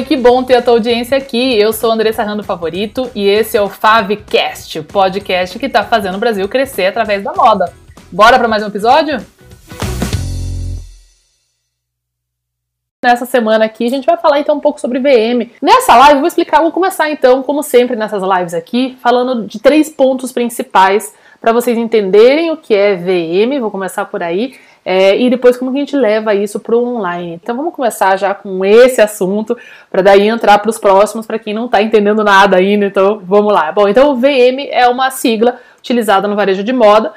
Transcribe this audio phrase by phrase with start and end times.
[0.00, 1.58] Oi, que bom ter a tua audiência aqui.
[1.58, 6.14] Eu sou Andressa Rando Favorito e esse é o Favcast, o podcast que está fazendo
[6.14, 7.70] o Brasil crescer através da moda.
[8.10, 9.18] Bora para mais um episódio?
[13.04, 15.50] Nessa semana aqui a gente vai falar então um pouco sobre VM.
[15.60, 19.58] Nessa live eu vou explicar, vou começar então, como sempre nessas lives aqui, falando de
[19.58, 23.60] três pontos principais para vocês entenderem o que é VM.
[23.60, 26.84] Vou começar por aí é, e depois como que a gente leva isso para o
[26.84, 27.38] online.
[27.42, 29.56] Então vamos começar já com esse assunto,
[29.90, 33.52] para daí entrar para os próximos, para quem não está entendendo nada ainda, então vamos
[33.52, 33.70] lá.
[33.72, 37.12] Bom, então o VM é uma sigla utilizada no varejo de moda,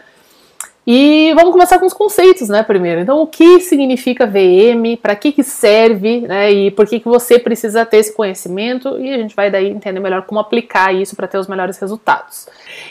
[0.86, 3.00] e vamos começar com os conceitos, né, primeiro.
[3.00, 7.40] Então, o que significa VM, para que, que serve, né, e por que, que você
[7.40, 11.26] precisa ter esse conhecimento, e a gente vai daí entender melhor como aplicar isso para
[11.26, 12.50] ter os melhores resultados.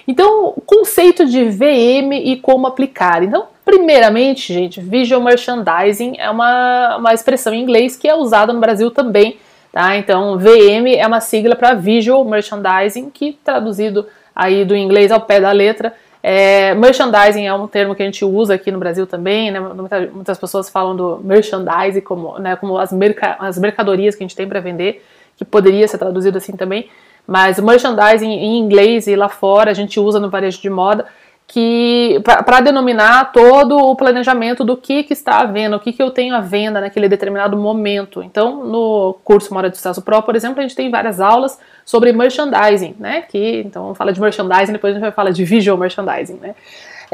[0.09, 3.23] Então, conceito de VM e como aplicar.
[3.23, 8.60] Então, primeiramente, gente, Visual Merchandising é uma, uma expressão em inglês que é usada no
[8.60, 9.38] Brasil também,
[9.73, 9.96] tá?
[9.96, 15.41] Então, VM é uma sigla para Visual Merchandising, que traduzido aí do inglês ao pé
[15.41, 19.51] da letra, é, merchandising é um termo que a gente usa aqui no Brasil também,
[19.51, 19.59] né?
[19.59, 24.26] Muitas, muitas pessoas falam do merchandising como, né, como as, merca, as mercadorias que a
[24.26, 25.04] gente tem para vender,
[25.37, 26.88] que poderia ser traduzido assim também.
[27.26, 31.07] Mas merchandising em inglês e lá fora a gente usa no varejo de moda
[31.52, 36.02] que para denominar todo o planejamento do que, que está à venda, o que, que
[36.02, 38.22] eu tenho à venda naquele determinado momento.
[38.22, 42.10] Então, no curso Mora de Sucesso Pro, por exemplo, a gente tem várias aulas sobre
[42.10, 43.20] merchandising, né?
[43.28, 46.54] Que então fala de merchandising, depois a gente vai falar de visual merchandising, né?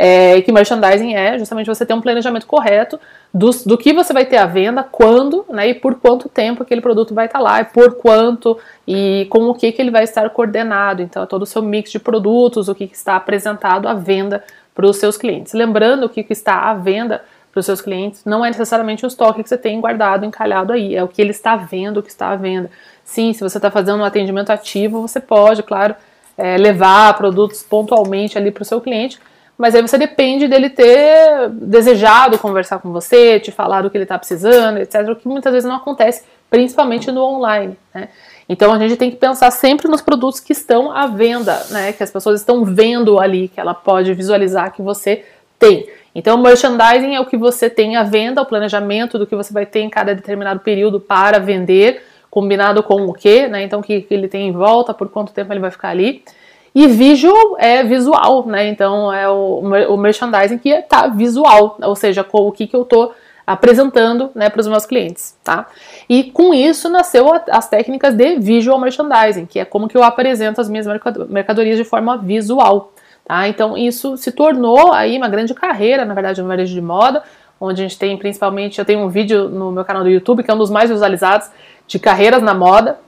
[0.00, 3.00] É, que merchandising é justamente você ter um planejamento correto
[3.34, 6.80] do, do que você vai ter à venda, quando, né, e por quanto tempo aquele
[6.80, 10.30] produto vai estar lá, e por quanto e com o que, que ele vai estar
[10.30, 11.02] coordenado.
[11.02, 14.44] Então, é todo o seu mix de produtos, o que, que está apresentado à venda
[14.72, 15.52] para os seus clientes.
[15.52, 19.08] Lembrando que o que está à venda para os seus clientes não é necessariamente o
[19.08, 22.10] estoque que você tem guardado, encalhado aí, é o que ele está vendo, o que
[22.10, 22.70] está à venda.
[23.02, 25.96] Sim, se você está fazendo um atendimento ativo, você pode, claro,
[26.36, 29.18] é, levar produtos pontualmente ali para o seu cliente,
[29.58, 34.04] mas aí você depende dele ter desejado conversar com você, te falar do que ele
[34.04, 35.08] está precisando, etc.
[35.10, 37.76] O que muitas vezes não acontece, principalmente no online.
[37.92, 38.08] Né?
[38.48, 41.92] Então a gente tem que pensar sempre nos produtos que estão à venda, né?
[41.92, 45.24] Que as pessoas estão vendo ali, que ela pode visualizar que você
[45.58, 45.88] tem.
[46.14, 49.66] Então, merchandising é o que você tem à venda, o planejamento do que você vai
[49.66, 53.62] ter em cada determinado período para vender, combinado com o que, né?
[53.62, 56.24] Então, o que ele tem em volta, por quanto tempo ele vai ficar ali.
[56.74, 58.68] E visual é visual, né?
[58.68, 62.82] Então é o, o merchandising que está visual, ou seja, com o que, que eu
[62.82, 63.12] estou
[63.48, 65.66] apresentando né, para os meus clientes, tá?
[66.06, 70.60] E com isso nasceu as técnicas de visual merchandising, que é como que eu apresento
[70.60, 70.86] as minhas
[71.30, 72.92] mercadorias de forma visual,
[73.24, 73.48] tá?
[73.48, 77.22] Então isso se tornou aí uma grande carreira, na verdade, no varejo de moda,
[77.58, 80.50] onde a gente tem principalmente, eu tenho um vídeo no meu canal do YouTube que
[80.50, 81.48] é um dos mais visualizados
[81.86, 82.98] de carreiras na moda,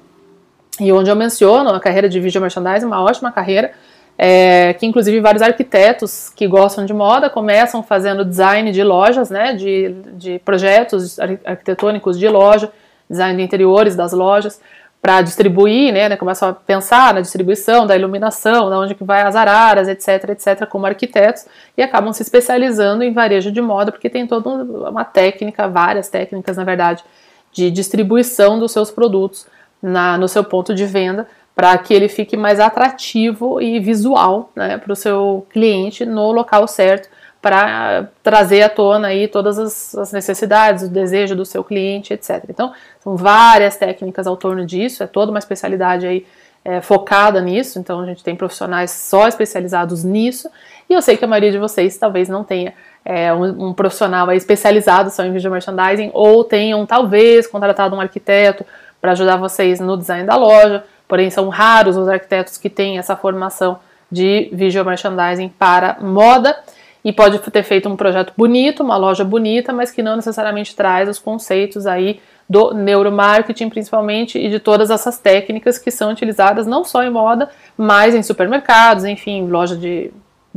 [0.81, 3.73] e onde eu menciono a carreira de video merchandising, uma ótima carreira,
[4.17, 9.55] é, que inclusive vários arquitetos que gostam de moda começam fazendo design de lojas, né,
[9.55, 12.71] de, de projetos arquitetônicos de loja,
[13.09, 14.61] design de interiores das lojas,
[15.01, 19.23] para distribuir, né, né, começam a pensar na distribuição, da iluminação, da onde que vai
[19.23, 21.47] as araras, etc, etc, como arquitetos,
[21.77, 24.51] e acabam se especializando em varejo de moda, porque tem toda
[24.91, 27.03] uma técnica, várias técnicas, na verdade,
[27.51, 29.47] de distribuição dos seus produtos
[29.83, 34.79] na, no seu ponto de venda para que ele fique mais atrativo e visual né,
[34.79, 37.09] para o seu cliente no local certo
[37.43, 42.45] para trazer à tona aí todas as, as, necessidades, o desejo do seu cliente, etc.
[42.49, 46.27] Então, são várias técnicas ao torno disso, é toda uma especialidade aí
[46.63, 50.51] é, focada nisso, então a gente tem profissionais só especializados nisso,
[50.89, 54.31] e eu sei que a maioria de vocês talvez não tenha é, um, um, profissional
[54.33, 58.67] especializado só em video merchandising, ou tenham talvez contratado um arquiteto
[59.01, 63.17] para ajudar vocês no design da loja, porém são raros os arquitetos que têm essa
[63.17, 63.79] formação
[64.11, 66.57] de visual merchandising para moda
[67.05, 71.09] e pode ter feito um projeto bonito, uma loja bonita, mas que não necessariamente traz
[71.09, 76.85] os conceitos aí do neuromarketing principalmente e de todas essas técnicas que são utilizadas não
[76.85, 80.11] só em moda, mas em supermercados, enfim, loja de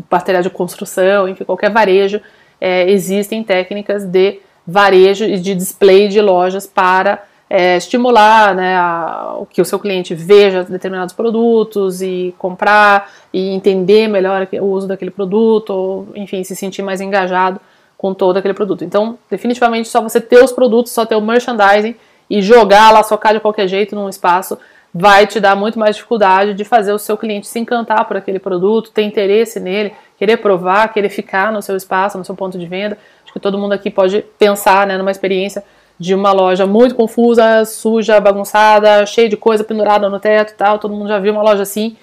[0.09, 2.19] material de construção, enfim, qualquer varejo,
[2.59, 7.23] é, existem técnicas de varejo e de display de lojas para
[7.55, 14.07] é, estimular né, a, que o seu cliente veja determinados produtos e comprar e entender
[14.07, 17.61] melhor o uso daquele produto, ou enfim, se sentir mais engajado
[17.95, 18.83] com todo aquele produto.
[18.83, 21.95] Então, definitivamente, só você ter os produtos, só ter o merchandising
[22.27, 24.57] e jogar lá, socar de qualquer jeito num espaço,
[24.91, 28.39] vai te dar muito mais dificuldade de fazer o seu cliente se encantar por aquele
[28.39, 32.65] produto, ter interesse nele, querer provar, querer ficar no seu espaço, no seu ponto de
[32.65, 32.97] venda.
[33.23, 35.63] Acho que todo mundo aqui pode pensar né, numa experiência
[36.03, 40.77] de uma loja muito confusa, suja, bagunçada, cheia de coisa pendurada no teto e tal.
[40.77, 41.95] Todo mundo já viu uma loja assim.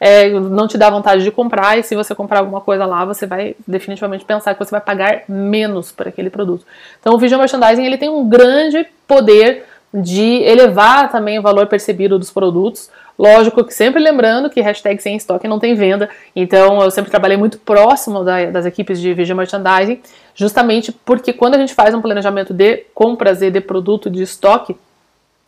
[0.00, 3.26] É, não te dá vontade de comprar, e se você comprar alguma coisa lá, você
[3.26, 6.64] vai definitivamente pensar que você vai pagar menos por aquele produto.
[7.00, 12.16] Então, o visual merchandising ele tem um grande poder de elevar também o valor percebido
[12.16, 12.90] dos produtos.
[13.18, 17.36] Lógico que sempre lembrando que hashtag sem estoque não tem venda, então eu sempre trabalhei
[17.36, 20.00] muito próximo da, das equipes de visual merchandising
[20.36, 24.76] justamente porque quando a gente faz um planejamento de compras e de produto de estoque,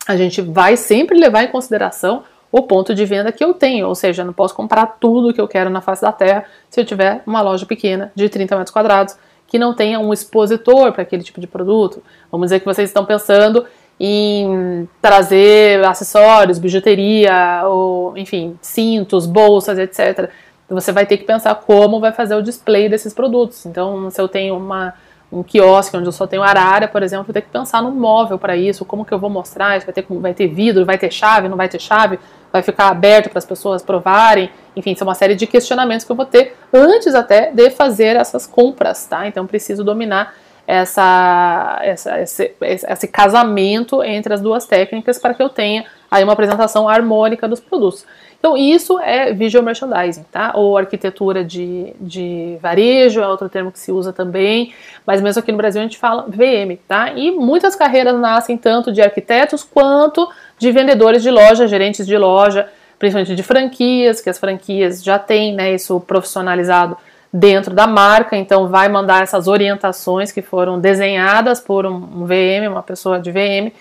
[0.05, 3.95] a gente vai sempre levar em consideração o ponto de venda que eu tenho, ou
[3.95, 6.85] seja, eu não posso comprar tudo que eu quero na face da terra se eu
[6.85, 9.15] tiver uma loja pequena de 30 metros quadrados
[9.47, 12.03] que não tenha um expositor para aquele tipo de produto.
[12.29, 13.65] Vamos dizer que vocês estão pensando
[14.03, 20.29] em trazer acessórios, bijuteria, ou enfim, cintos, bolsas, etc
[20.73, 23.65] você vai ter que pensar como vai fazer o display desses produtos.
[23.65, 24.93] Então, se eu tenho uma,
[25.31, 28.39] um quiosque onde eu só tenho arara, por exemplo, vou ter que pensar num móvel
[28.39, 31.49] para isso, como que eu vou mostrar, vai ter, vai ter vidro, vai ter chave,
[31.49, 32.19] não vai ter chave,
[32.51, 36.15] vai ficar aberto para as pessoas provarem, enfim, são uma série de questionamentos que eu
[36.15, 39.27] vou ter antes até de fazer essas compras, tá?
[39.27, 40.33] Então preciso dominar
[40.71, 46.31] essa, essa esse, esse casamento entre as duas técnicas para que eu tenha aí uma
[46.31, 48.05] apresentação harmônica dos produtos.
[48.39, 50.53] Então, isso é visual merchandising, tá?
[50.55, 54.73] Ou arquitetura de, de varejo, é outro termo que se usa também,
[55.05, 57.11] mas mesmo aqui no Brasil a gente fala VM, tá?
[57.13, 60.27] E muitas carreiras nascem tanto de arquitetos quanto
[60.57, 65.53] de vendedores de loja, gerentes de loja, principalmente de franquias, que as franquias já têm
[65.53, 66.97] né, isso profissionalizado
[67.33, 72.83] dentro da marca, então vai mandar essas orientações que foram desenhadas por um, VM, uma
[72.83, 73.71] pessoa de VM,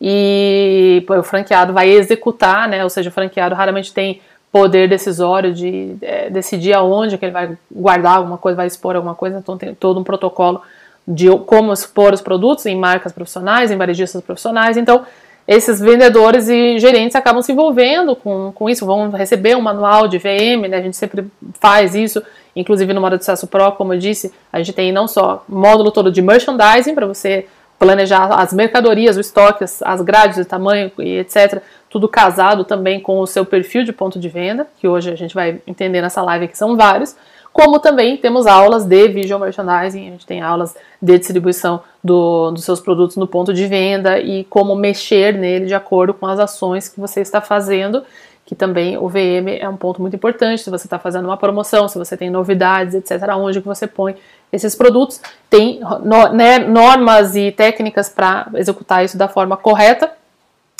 [0.00, 2.82] e o franqueado vai executar, né?
[2.82, 4.20] Ou seja, o franqueado raramente tem
[4.50, 9.14] poder decisório de é, decidir aonde que ele vai guardar alguma coisa, vai expor alguma
[9.14, 10.62] coisa, então tem todo um protocolo
[11.06, 15.04] de como expor os produtos em marcas profissionais, em varejistas profissionais, então
[15.46, 20.18] esses vendedores e gerentes acabam se envolvendo com, com isso, vão receber um manual de
[20.18, 20.78] VM, né?
[20.78, 21.26] a gente sempre
[21.60, 22.22] faz isso,
[22.54, 25.92] inclusive no modo de acesso Pro, como eu disse, a gente tem não só módulo
[25.92, 27.46] todo de merchandising para você
[27.78, 31.62] planejar as mercadorias, o estoque, as, as grades de tamanho e etc.
[31.90, 35.34] Tudo casado também com o seu perfil de ponto de venda, que hoje a gente
[35.34, 37.14] vai entender nessa live que são vários.
[37.56, 42.64] Como também temos aulas de visual merchandising, a gente tem aulas de distribuição do, dos
[42.64, 46.86] seus produtos no ponto de venda e como mexer nele de acordo com as ações
[46.86, 48.02] que você está fazendo
[48.44, 51.88] que também o VM é um ponto muito importante, se você está fazendo uma promoção,
[51.88, 54.14] se você tem novidades, etc., onde que você põe
[54.52, 55.20] esses produtos.
[55.50, 60.12] Tem no, né, normas e técnicas para executar isso da forma correta.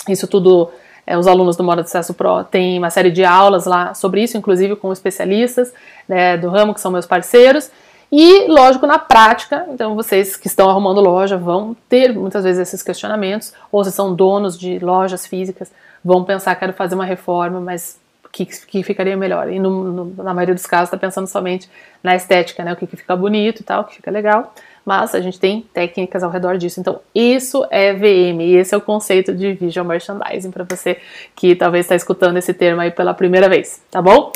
[0.08, 0.70] Isso tudo,
[1.06, 4.22] é, os alunos do Modo de Acesso Pro têm uma série de aulas lá sobre
[4.22, 5.72] isso, inclusive com especialistas
[6.08, 7.70] né, do ramo, que são meus parceiros.
[8.10, 12.82] E, lógico, na prática, então vocês que estão arrumando loja vão ter muitas vezes esses
[12.82, 15.72] questionamentos, ou se são donos de lojas físicas,
[16.04, 19.50] vão pensar, quero fazer uma reforma, mas o que, que ficaria melhor?
[19.50, 21.68] E no, no, na maioria dos casos está pensando somente
[22.02, 22.72] na estética, né?
[22.72, 24.54] O que, que fica bonito e tal, o que fica legal.
[24.86, 26.78] Mas a gente tem técnicas ao redor disso.
[26.78, 30.98] Então, isso é VM, esse é o conceito de visual merchandising para você
[31.34, 34.30] que talvez está escutando esse termo aí pela primeira vez, tá bom?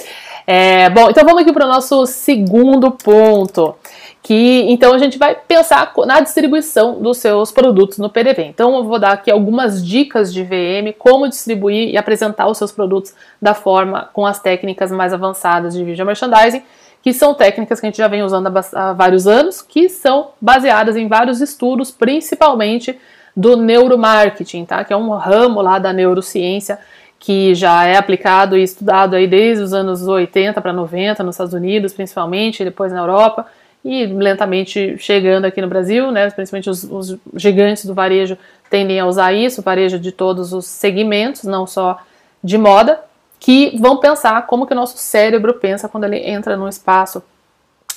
[0.44, 3.77] É, bom, então vamos aqui para o nosso segundo ponto
[4.22, 8.44] que então a gente vai pensar na distribuição dos seus produtos no PDV.
[8.44, 12.72] Então eu vou dar aqui algumas dicas de VM, como distribuir e apresentar os seus
[12.72, 16.63] produtos da forma com as técnicas mais avançadas de visual merchandising,
[17.03, 20.97] que são técnicas que a gente já vem usando há vários anos, que são baseadas
[20.97, 22.99] em vários estudos, principalmente
[23.35, 24.85] do neuromarketing, tá?
[24.85, 26.79] Que é um ramo lá da neurociência
[27.19, 31.53] que já é aplicado e estudado aí desde os anos 80 para 90 nos Estados
[31.53, 33.47] Unidos, principalmente, depois na Europa
[33.85, 38.37] e lentamente chegando aqui no Brasil, né, principalmente os, os, gigantes do varejo
[38.69, 41.99] tendem a usar isso, varejo de todos os segmentos, não só
[42.45, 43.01] de moda,
[43.41, 47.23] que vão pensar como que o nosso cérebro pensa quando ele entra num espaço,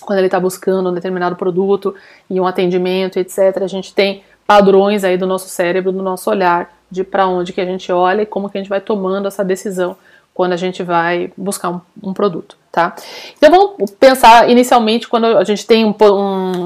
[0.01, 1.93] quando ele está buscando um determinado produto
[2.29, 3.61] e um atendimento, etc.
[3.61, 7.61] A gente tem padrões aí do nosso cérebro, do nosso olhar, de para onde que
[7.61, 9.95] a gente olha e como que a gente vai tomando essa decisão
[10.33, 12.95] quando a gente vai buscar um, um produto tá?
[13.37, 15.93] Então vamos pensar inicialmente quando a gente tem um,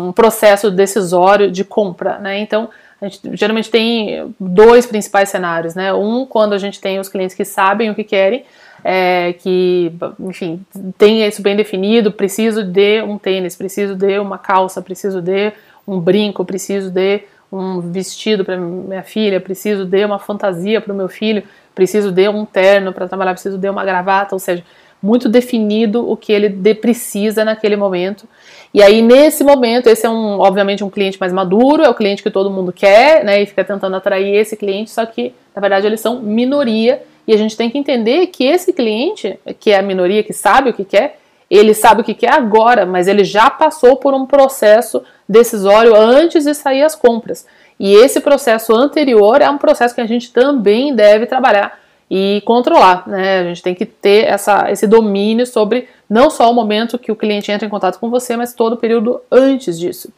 [0.07, 2.39] um, processo decisório de compra, né?
[2.39, 2.69] Então
[3.01, 5.93] a gente geralmente tem dois principais cenários, né?
[5.93, 8.43] Um quando a gente tem os clientes que sabem o que querem,
[8.83, 10.65] é, que, enfim,
[10.97, 15.51] tem isso bem definido, preciso de um tênis, preciso de uma calça, preciso de
[15.87, 20.95] um brinco, preciso de um vestido para minha filha, preciso de uma fantasia para o
[20.95, 24.63] meu filho, preciso de um terno para trabalhar, preciso de uma gravata, ou seja,
[25.01, 28.27] muito definido o que ele precisa naquele momento.
[28.73, 32.21] E aí, nesse momento, esse é um, obviamente, um cliente mais maduro, é o cliente
[32.21, 33.41] que todo mundo quer, né?
[33.41, 37.01] E fica tentando atrair esse cliente, só que, na verdade, eles são minoria.
[37.27, 40.69] E a gente tem que entender que esse cliente, que é a minoria, que sabe
[40.69, 44.25] o que quer, ele sabe o que quer agora, mas ele já passou por um
[44.25, 47.45] processo decisório antes de sair as compras.
[47.79, 53.07] E esse processo anterior é um processo que a gente também deve trabalhar e controlar,
[53.07, 53.39] né?
[53.39, 57.15] A gente tem que ter essa, esse domínio sobre não só o momento que o
[57.15, 60.09] cliente entra em contato com você, mas todo o período antes disso.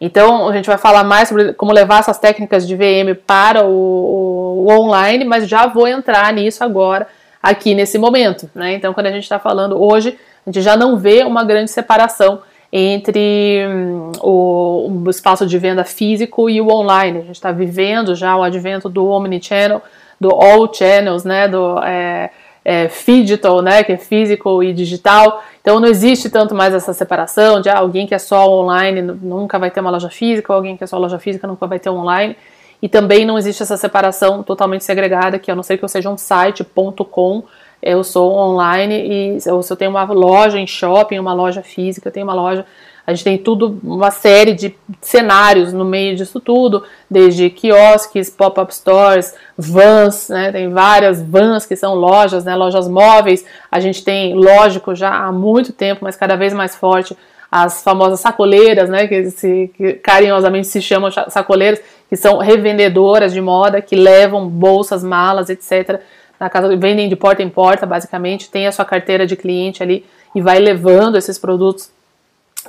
[0.00, 4.66] Então, a gente vai falar mais sobre como levar essas técnicas de VM para o,
[4.66, 7.06] o, online, mas já vou entrar nisso agora,
[7.42, 8.50] aqui nesse momento.
[8.54, 8.74] Né?
[8.74, 10.16] Então, quando a gente está falando hoje,
[10.46, 12.40] a gente já não vê uma grande separação
[12.72, 17.18] entre hum, o, o, espaço de venda físico e o online.
[17.18, 19.82] A gente está vivendo já o advento do omnichannel,
[20.20, 22.30] do all channels, né, do é,
[22.64, 25.42] é, digital, né, que é físico e digital.
[25.62, 29.58] Então não existe tanto mais essa separação de ah, alguém que é só online nunca
[29.58, 31.90] vai ter uma loja física, ou alguém que é só loja física nunca vai ter
[31.90, 32.36] online.
[32.82, 36.08] E também não existe essa separação totalmente segregada, que a não ser que eu seja
[36.08, 37.44] um site.com,
[37.82, 42.08] eu sou online e ou se eu tenho uma loja em shopping, uma loja física,
[42.08, 42.64] eu tenho uma loja.
[43.06, 48.74] A gente tem tudo, uma série de cenários no meio disso tudo, desde quiosques, pop-up
[48.74, 50.52] stores, vans, né?
[50.52, 52.54] Tem várias vans que são lojas, né?
[52.54, 53.44] Lojas móveis.
[53.70, 57.16] A gente tem, lógico, já há muito tempo, mas cada vez mais forte,
[57.50, 59.06] as famosas sacoleiras, né?
[59.06, 65.02] Que, se, que carinhosamente se chamam sacoleiras, que são revendedoras de moda, que levam bolsas,
[65.02, 66.00] malas, etc
[66.40, 70.06] na casa, vendem de porta em porta, basicamente, tem a sua carteira de cliente ali
[70.34, 71.90] e vai levando esses produtos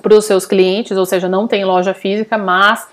[0.01, 2.87] para os seus clientes, ou seja, não tem loja física, mas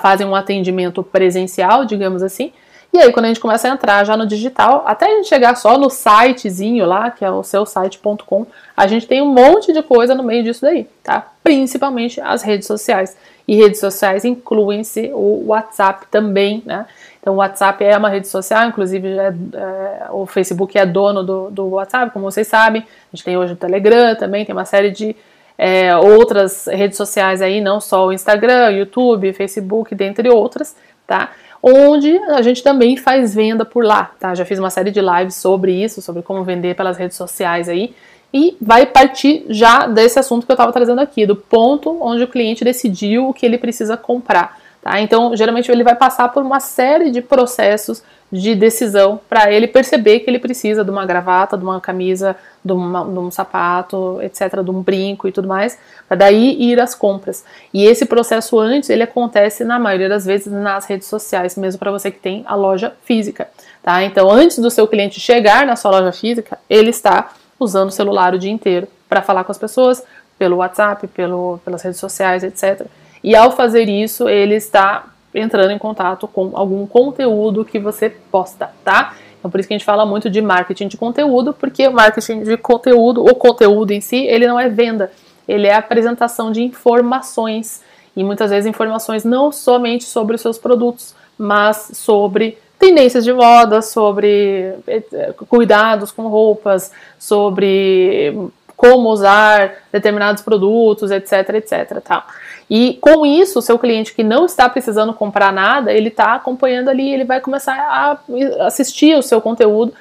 [0.00, 2.52] fazem um atendimento presencial, digamos assim.
[2.92, 5.54] E aí, quando a gente começa a entrar já no digital, até a gente chegar
[5.56, 9.82] só no sitezinho lá, que é o seu site.com, a gente tem um monte de
[9.82, 11.26] coisa no meio disso daí, tá?
[11.42, 13.14] Principalmente as redes sociais.
[13.46, 16.86] E redes sociais incluem-se o WhatsApp também, né?
[17.20, 21.50] Então, o WhatsApp é uma rede social, inclusive é, é, o Facebook é dono do,
[21.50, 22.82] do, WhatsApp, como vocês sabem.
[22.82, 25.14] A gente tem hoje o Telegram também, tem uma série de
[25.58, 31.32] é, outras redes sociais aí, não só o Instagram, YouTube, Facebook, dentre outras, tá?
[31.60, 34.32] Onde a gente também faz venda por lá, tá?
[34.36, 37.92] Já fiz uma série de lives sobre isso, sobre como vender pelas redes sociais aí.
[38.32, 42.28] E vai partir já desse assunto que eu estava trazendo aqui, do ponto onde o
[42.28, 44.57] cliente decidiu o que ele precisa comprar.
[44.88, 45.02] Tá?
[45.02, 48.02] Então, geralmente ele vai passar por uma série de processos
[48.32, 52.72] de decisão para ele perceber que ele precisa de uma gravata, de uma camisa, de,
[52.72, 55.78] uma, de um sapato, etc., de um brinco e tudo mais,
[56.08, 57.44] para daí ir às compras.
[57.72, 61.90] E esse processo antes, ele acontece na maioria das vezes nas redes sociais, mesmo para
[61.90, 63.46] você que tem a loja física.
[63.82, 64.02] Tá?
[64.04, 68.32] Então, antes do seu cliente chegar na sua loja física, ele está usando o celular
[68.32, 70.02] o dia inteiro para falar com as pessoas,
[70.38, 72.86] pelo WhatsApp, pelo, pelas redes sociais, etc.
[73.22, 78.70] E ao fazer isso, ele está entrando em contato com algum conteúdo que você posta,
[78.84, 79.14] tá?
[79.38, 82.42] Então por isso que a gente fala muito de marketing de conteúdo, porque o marketing
[82.42, 85.12] de conteúdo, o conteúdo em si, ele não é venda,
[85.46, 87.82] ele é apresentação de informações.
[88.16, 93.80] E muitas vezes informações não somente sobre os seus produtos, mas sobre tendências de moda,
[93.80, 102.26] sobre eh, cuidados com roupas, sobre como usar determinados produtos, etc, etc, tá?
[102.70, 106.88] E com isso, o seu cliente que não está precisando comprar nada, ele está acompanhando
[106.88, 108.18] ali, ele vai começar a
[108.66, 109.94] assistir o seu conteúdo,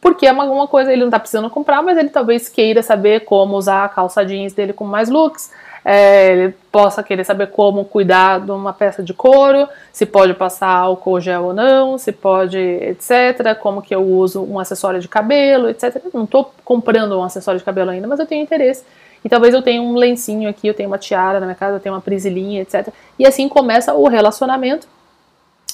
[0.00, 3.56] porque é uma, coisa, ele não está precisando comprar, mas ele talvez queira saber como
[3.56, 5.50] usar a calça jeans dele com mais looks,
[5.84, 10.68] é, ele possa querer saber como cuidar de uma peça de couro, se pode passar
[10.68, 13.56] álcool gel ou não, se pode, etc.
[13.60, 16.00] Como que eu uso um acessório de cabelo, etc.
[16.12, 18.84] Não estou comprando um acessório de cabelo ainda, mas eu tenho interesse.
[19.24, 21.80] E talvez eu tenha um lencinho aqui, eu tenho uma tiara na minha casa, eu
[21.80, 22.88] tenho uma prisilinha, etc.
[23.18, 24.86] E assim começa o relacionamento.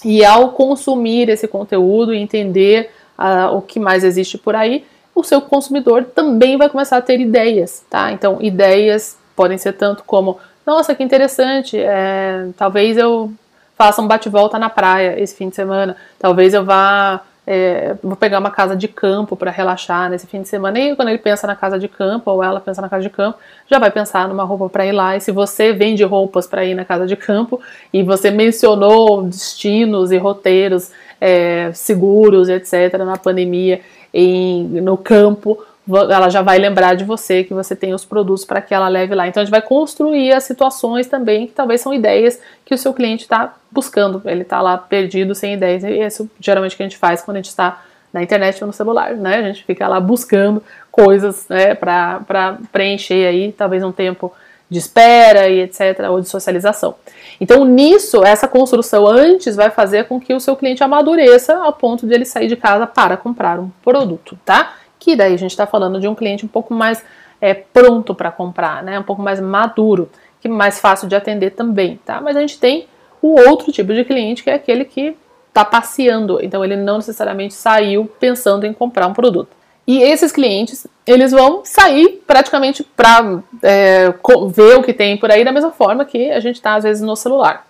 [0.04, 5.24] E ao consumir esse conteúdo e entender uh, o que mais existe por aí, o
[5.24, 8.12] seu consumidor também vai começar a ter ideias, tá?
[8.12, 13.32] Então, ideias podem ser tanto como, nossa, que interessante, é, talvez eu
[13.76, 18.38] faça um bate-volta na praia esse fim de semana, talvez eu vá é, vou pegar
[18.38, 20.78] uma casa de campo para relaxar nesse fim de semana.
[20.78, 23.38] E quando ele pensa na casa de campo, ou ela pensa na casa de campo,
[23.66, 25.16] já vai pensar numa roupa para ir lá.
[25.16, 27.58] E se você vende roupas para ir na casa de campo
[27.90, 33.80] e você mencionou destinos e roteiros é, seguros, etc., na pandemia,
[34.12, 38.60] em, no campo, ela já vai lembrar de você que você tem os produtos para
[38.60, 39.26] que ela leve lá.
[39.26, 42.92] Então a gente vai construir as situações também que talvez são ideias que o seu
[42.92, 44.20] cliente está buscando.
[44.24, 45.84] Ele está lá perdido, sem ideias.
[45.84, 48.72] E isso geralmente que a gente faz quando a gente está na internet ou no
[48.72, 49.36] celular, né?
[49.36, 54.32] A gente fica lá buscando coisas né, para preencher aí, talvez um tempo
[54.70, 56.94] de espera e etc, ou de socialização.
[57.40, 62.06] Então, nisso, essa construção antes vai fazer com que o seu cliente amadureça ao ponto
[62.06, 64.74] de ele sair de casa para comprar um produto, tá?
[64.98, 67.04] Que daí a gente está falando de um cliente um pouco mais
[67.40, 68.98] é, pronto para comprar, né?
[68.98, 72.20] Um pouco mais maduro, que mais fácil de atender também, tá?
[72.20, 72.86] Mas a gente tem
[73.20, 75.16] o outro tipo de cliente que é aquele que
[75.48, 79.58] está passeando, então ele não necessariamente saiu pensando em comprar um produto.
[79.86, 84.12] E esses clientes, eles vão sair praticamente para é,
[84.50, 87.02] ver o que tem por aí da mesma forma que a gente está às vezes
[87.02, 87.66] no celular,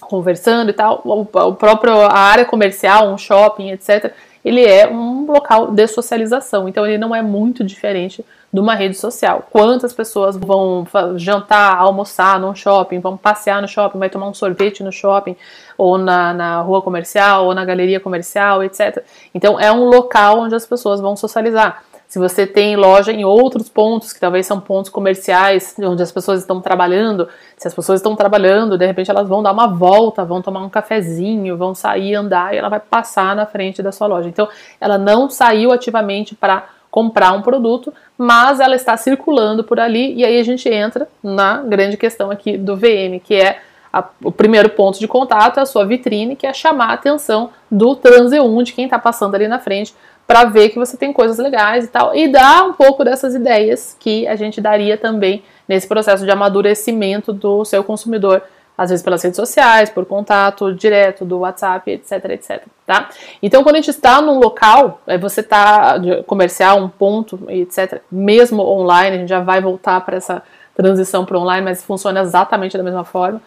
[0.00, 1.02] conversando e tal.
[1.04, 4.10] O, o próprio a área comercial, um shopping, etc.
[4.44, 8.96] Ele é um local de socialização, então ele não é muito diferente de uma rede
[8.96, 9.46] social.
[9.50, 14.82] Quantas pessoas vão jantar, almoçar no shopping, vão passear no shopping, vai tomar um sorvete
[14.82, 15.36] no shopping,
[15.78, 19.04] ou na, na rua comercial, ou na galeria comercial, etc.
[19.34, 21.84] Então é um local onde as pessoas vão socializar.
[22.10, 26.40] Se você tem loja em outros pontos, que talvez são pontos comerciais, onde as pessoas
[26.40, 30.42] estão trabalhando, se as pessoas estão trabalhando, de repente elas vão dar uma volta, vão
[30.42, 34.28] tomar um cafezinho, vão sair, andar e ela vai passar na frente da sua loja.
[34.28, 34.48] Então,
[34.80, 40.24] ela não saiu ativamente para comprar um produto, mas ela está circulando por ali e
[40.24, 43.60] aí a gente entra na grande questão aqui do VM, que é
[43.92, 47.50] a, o primeiro ponto de contato é a sua vitrine, que é chamar a atenção
[47.70, 49.94] do transeunte, quem está passando ali na frente,
[50.30, 53.96] para ver que você tem coisas legais e tal, e dar um pouco dessas ideias
[53.98, 58.40] que a gente daria também nesse processo de amadurecimento do seu consumidor,
[58.78, 63.08] às vezes pelas redes sociais, por contato direto do WhatsApp, etc, etc, tá?
[63.42, 65.96] Então, quando a gente está num local, é, você está
[66.28, 70.44] comercial, um ponto, etc, mesmo online, a gente já vai voltar para essa
[70.76, 73.42] transição para online, mas funciona exatamente da mesma forma.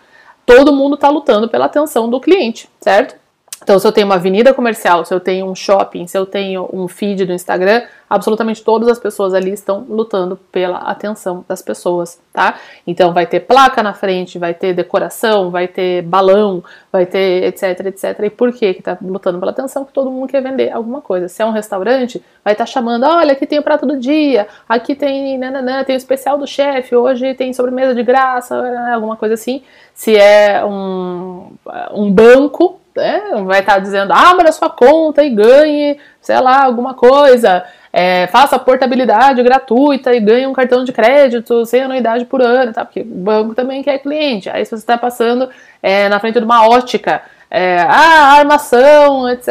[0.46, 3.23] Todo mundo está lutando pela atenção do cliente, certo?
[3.64, 6.70] Então, se eu tenho uma avenida comercial, se eu tenho um shopping, se eu tenho
[6.74, 12.20] um feed do Instagram, absolutamente todas as pessoas ali estão lutando pela atenção das pessoas,
[12.34, 12.60] tá?
[12.86, 17.86] Então, vai ter placa na frente, vai ter decoração, vai ter balão, vai ter etc,
[17.86, 18.20] etc.
[18.26, 19.84] E por que que tá lutando pela atenção?
[19.84, 21.30] Porque todo mundo quer vender alguma coisa.
[21.30, 24.46] Se é um restaurante, vai estar tá chamando, olha, aqui tem o prato do dia,
[24.68, 28.62] aqui tem, nananã, tem o especial do chefe, hoje tem sobremesa de graça,
[28.94, 29.64] alguma coisa assim.
[29.94, 31.54] Se é um,
[31.94, 36.94] um banco, é, vai estar tá dizendo, abra sua conta e ganhe, sei lá, alguma
[36.94, 37.64] coisa.
[37.92, 42.84] É, faça portabilidade gratuita e ganhe um cartão de crédito sem anuidade por ano, tá?
[42.84, 44.50] Porque o banco também quer cliente.
[44.50, 45.50] Aí se você está passando
[45.82, 49.48] é, na frente de uma ótica, é, ah, armação, etc.,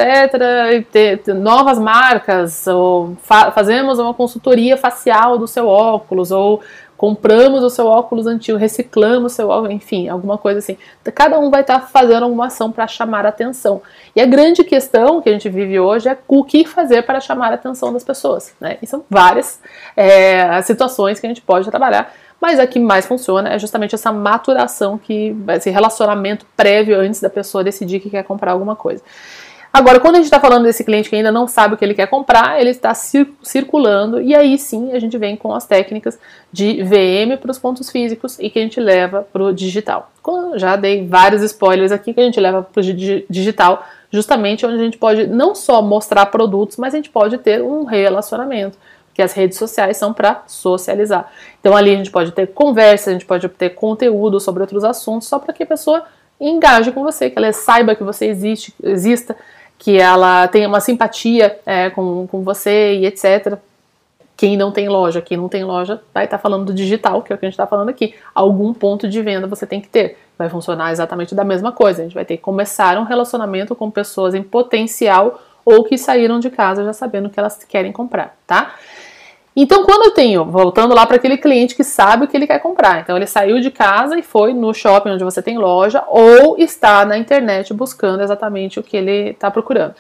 [0.73, 6.61] e ter, ter novas marcas, ou fa fazemos uma consultoria facial do seu óculos, ou
[7.03, 10.79] compramos o seu óculos antigo, reciclamos o seu óculos, enfim, alguma coisa assim.
[11.13, 13.83] Cada um vai estar tá fazendo alguma ação para chamar a atenção.
[14.15, 17.51] E a grande questão que a gente vive hoje é o que fazer para chamar
[17.51, 18.55] a atenção das pessoas.
[18.61, 18.79] Né?
[18.81, 19.59] E são várias
[19.97, 22.15] é, situações que a gente pode trabalhar.
[22.41, 27.29] Mas a que mais funciona é justamente essa maturação, que esse relacionamento prévio antes da
[27.29, 29.03] pessoa decidir que quer comprar alguma coisa.
[29.73, 31.95] Agora, quando a gente está falando desse cliente que ainda não sabe o que ele
[31.95, 36.19] quer comprar, ele está cir circulando e aí sim a gente vem com as técnicas
[36.53, 40.13] de VM para os pontos físicos e que a gente leva para o digital.
[40.57, 44.85] Já dei vários spoilers aqui que a gente leva para o digital, justamente onde a
[44.85, 48.77] gente pode não só mostrar produtos, mas a gente pode ter um relacionamento
[49.15, 51.33] que as redes sociais são para socializar.
[51.61, 55.29] Então ali a gente pode ter conversa, a gente pode ter conteúdo sobre outros assuntos,
[55.29, 56.05] só para que a pessoa
[56.39, 59.37] engaje com você, que ela saiba que você existe, exista,
[59.83, 63.59] que ela tenha uma simpatia é, com, com você e etc.
[64.37, 67.33] Quem não tem loja, quem não tem loja vai estar tá falando do digital, que
[67.33, 68.15] é o que a gente está falando aqui.
[68.33, 70.17] Algum ponto de venda você tem que ter.
[70.39, 72.01] Vai funcionar exatamente da mesma coisa.
[72.01, 76.39] A gente vai ter que começar um relacionamento com pessoas em potencial ou que saíram
[76.39, 78.77] de casa já sabendo o que elas querem comprar, tá?
[79.55, 82.59] Então, quando eu tenho, voltando lá para aquele cliente que sabe o que ele quer
[82.59, 86.57] comprar, então ele saiu de casa e foi no shopping onde você tem loja ou
[86.59, 89.95] está na internet buscando exatamente o que ele está procurando.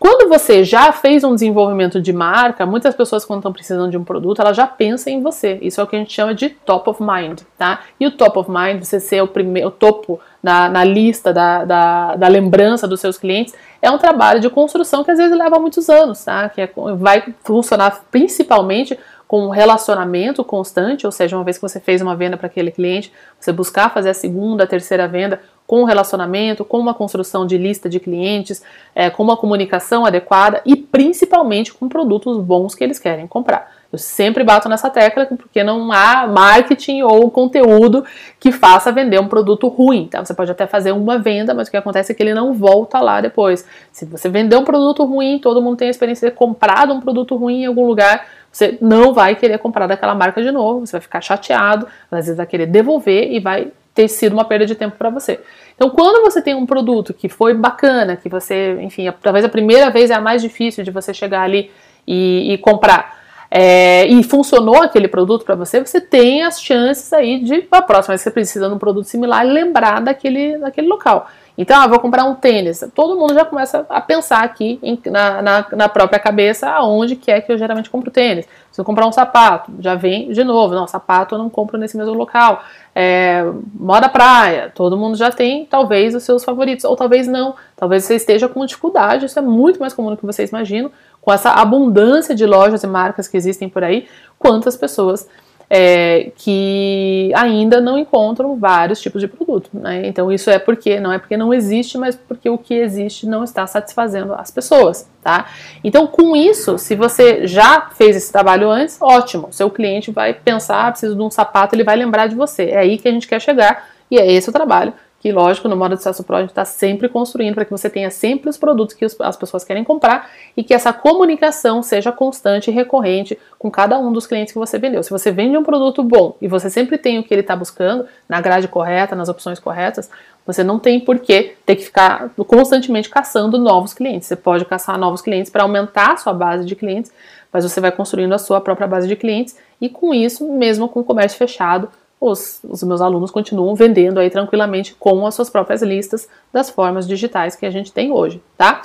[0.00, 4.02] Quando você já fez um desenvolvimento de marca, muitas pessoas quando estão precisando de um
[4.02, 5.58] produto, elas já pensam em você.
[5.60, 7.80] Isso é o que a gente chama de top of mind, tá?
[8.00, 11.66] E o top of mind, você ser o primeiro, o topo na, na lista da,
[11.66, 15.58] da, da, lembrança dos seus clientes, é um trabalho de construção que às vezes leva
[15.58, 16.48] muitos anos, tá?
[16.48, 21.78] Que é, vai funcionar principalmente com um relacionamento constante, ou seja, uma vez que você
[21.78, 25.82] fez uma venda para aquele cliente, você buscar fazer a segunda, a terceira venda com
[25.82, 28.60] um relacionamento, com uma construção de lista de clientes,
[28.92, 33.70] é, com uma comunicação adequada e principalmente com produtos bons que eles querem comprar.
[33.92, 38.04] Eu sempre bato nessa tecla porque não há marketing ou conteúdo
[38.40, 40.08] que faça vender um produto ruim.
[40.08, 40.24] Tá?
[40.24, 42.98] Você pode até fazer uma venda, mas o que acontece é que ele não volta
[42.98, 43.64] lá depois.
[43.92, 47.36] Se você vender um produto ruim, todo mundo tem a experiência de comprado um produto
[47.36, 51.00] ruim em algum lugar, você não vai querer comprar daquela marca de novo, você vai
[51.00, 54.96] ficar chateado, às vezes vai querer devolver e vai ter sido uma perda de tempo
[54.96, 55.40] para você.
[55.74, 59.90] Então, quando você tem um produto que foi bacana, que você, enfim, talvez a primeira
[59.90, 61.70] vez é a mais difícil de você chegar ali
[62.06, 63.18] e, e comprar,
[63.50, 68.12] é, e funcionou aquele produto para você, você tem as chances aí de, a próxima
[68.12, 71.28] vez que você precisa de um produto similar, lembrar daquele, daquele local.
[71.60, 72.82] Então, ah, vou comprar um tênis.
[72.94, 77.30] Todo mundo já começa a pensar aqui em, na, na, na, própria cabeça aonde que
[77.30, 78.48] é que eu geralmente compro tênis.
[78.72, 80.74] Se eu comprar um sapato, já vem de novo.
[80.74, 82.64] Não, sapato eu não compro nesse mesmo local.
[82.94, 83.44] É,
[83.74, 87.54] moda praia, todo mundo já tem talvez os seus favoritos, ou talvez não.
[87.76, 91.30] Talvez você esteja com dificuldade, isso é muito mais comum do que vocês imaginam, com
[91.30, 95.28] essa abundância de lojas e marcas que existem por aí, quantas pessoas
[95.72, 99.70] é, que ainda não encontram vários tipos de produto.
[99.72, 100.08] Né?
[100.08, 103.44] Então isso é porque não é porque não existe, mas porque o que existe não
[103.44, 105.46] está satisfazendo as pessoas, tá?
[105.84, 109.48] Então com isso, se você já fez esse trabalho antes, ótimo.
[109.52, 112.64] Seu cliente vai pensar, ah, preciso de um sapato, ele vai lembrar de você.
[112.64, 115.76] É aí que a gente quer chegar e é esse o trabalho que lógico, no
[115.76, 118.56] modo de sucesso pro a gente está sempre construindo para que você tenha sempre os
[118.56, 123.70] produtos que as pessoas querem comprar e que essa comunicação seja constante e recorrente com
[123.70, 125.02] cada um dos clientes que você vendeu.
[125.02, 128.06] Se você vende um produto bom e você sempre tem o que ele está buscando,
[128.26, 130.10] na grade correta, nas opções corretas,
[130.46, 134.26] você não tem por que ter que ficar constantemente caçando novos clientes.
[134.26, 137.12] Você pode caçar novos clientes para aumentar a sua base de clientes,
[137.52, 141.00] mas você vai construindo a sua própria base de clientes e com isso, mesmo com
[141.00, 145.80] o comércio fechado, os, os, meus alunos continuam vendendo aí tranquilamente com as suas próprias
[145.80, 148.82] listas das formas digitais que a gente tem hoje, tá?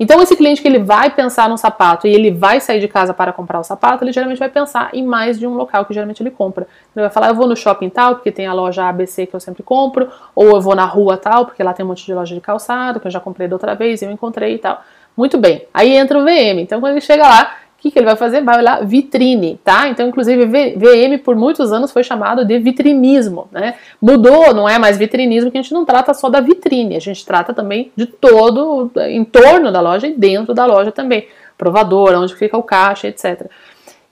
[0.00, 3.12] Então esse cliente que ele vai pensar no sapato e ele vai sair de casa
[3.12, 6.22] para comprar o sapato, ele geralmente vai pensar em mais de um local que geralmente
[6.22, 6.66] ele compra.
[6.94, 9.40] Ele vai falar, eu vou no shopping tal, porque tem a loja ABC que eu
[9.40, 12.34] sempre compro, ou eu vou na rua tal, porque lá tem um monte de loja
[12.34, 14.82] de calçado, que eu já comprei da outra vez e eu encontrei e tal.
[15.16, 15.66] Muito bem.
[15.74, 16.60] Aí entra o VM.
[16.60, 18.42] Então quando ele chega lá, o que, que ele vai fazer?
[18.42, 19.88] Vai olhar vitrine, tá?
[19.88, 23.76] Então, inclusive, VM por muitos anos foi chamado de vitrinismo, né?
[24.02, 27.24] Mudou, não é mais vitrinismo, que a gente não trata só da vitrine, a gente
[27.24, 31.28] trata também de todo em torno da loja e dentro da loja também.
[31.56, 33.46] Provador, onde fica o caixa, etc.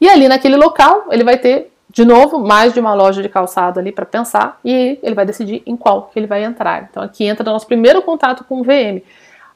[0.00, 3.81] E ali naquele local, ele vai ter de novo, mais de uma loja de calçado
[3.81, 6.87] ali para pensar e ele vai decidir em qual que ele vai entrar.
[6.88, 9.02] Então aqui entra o nosso primeiro contato com o VM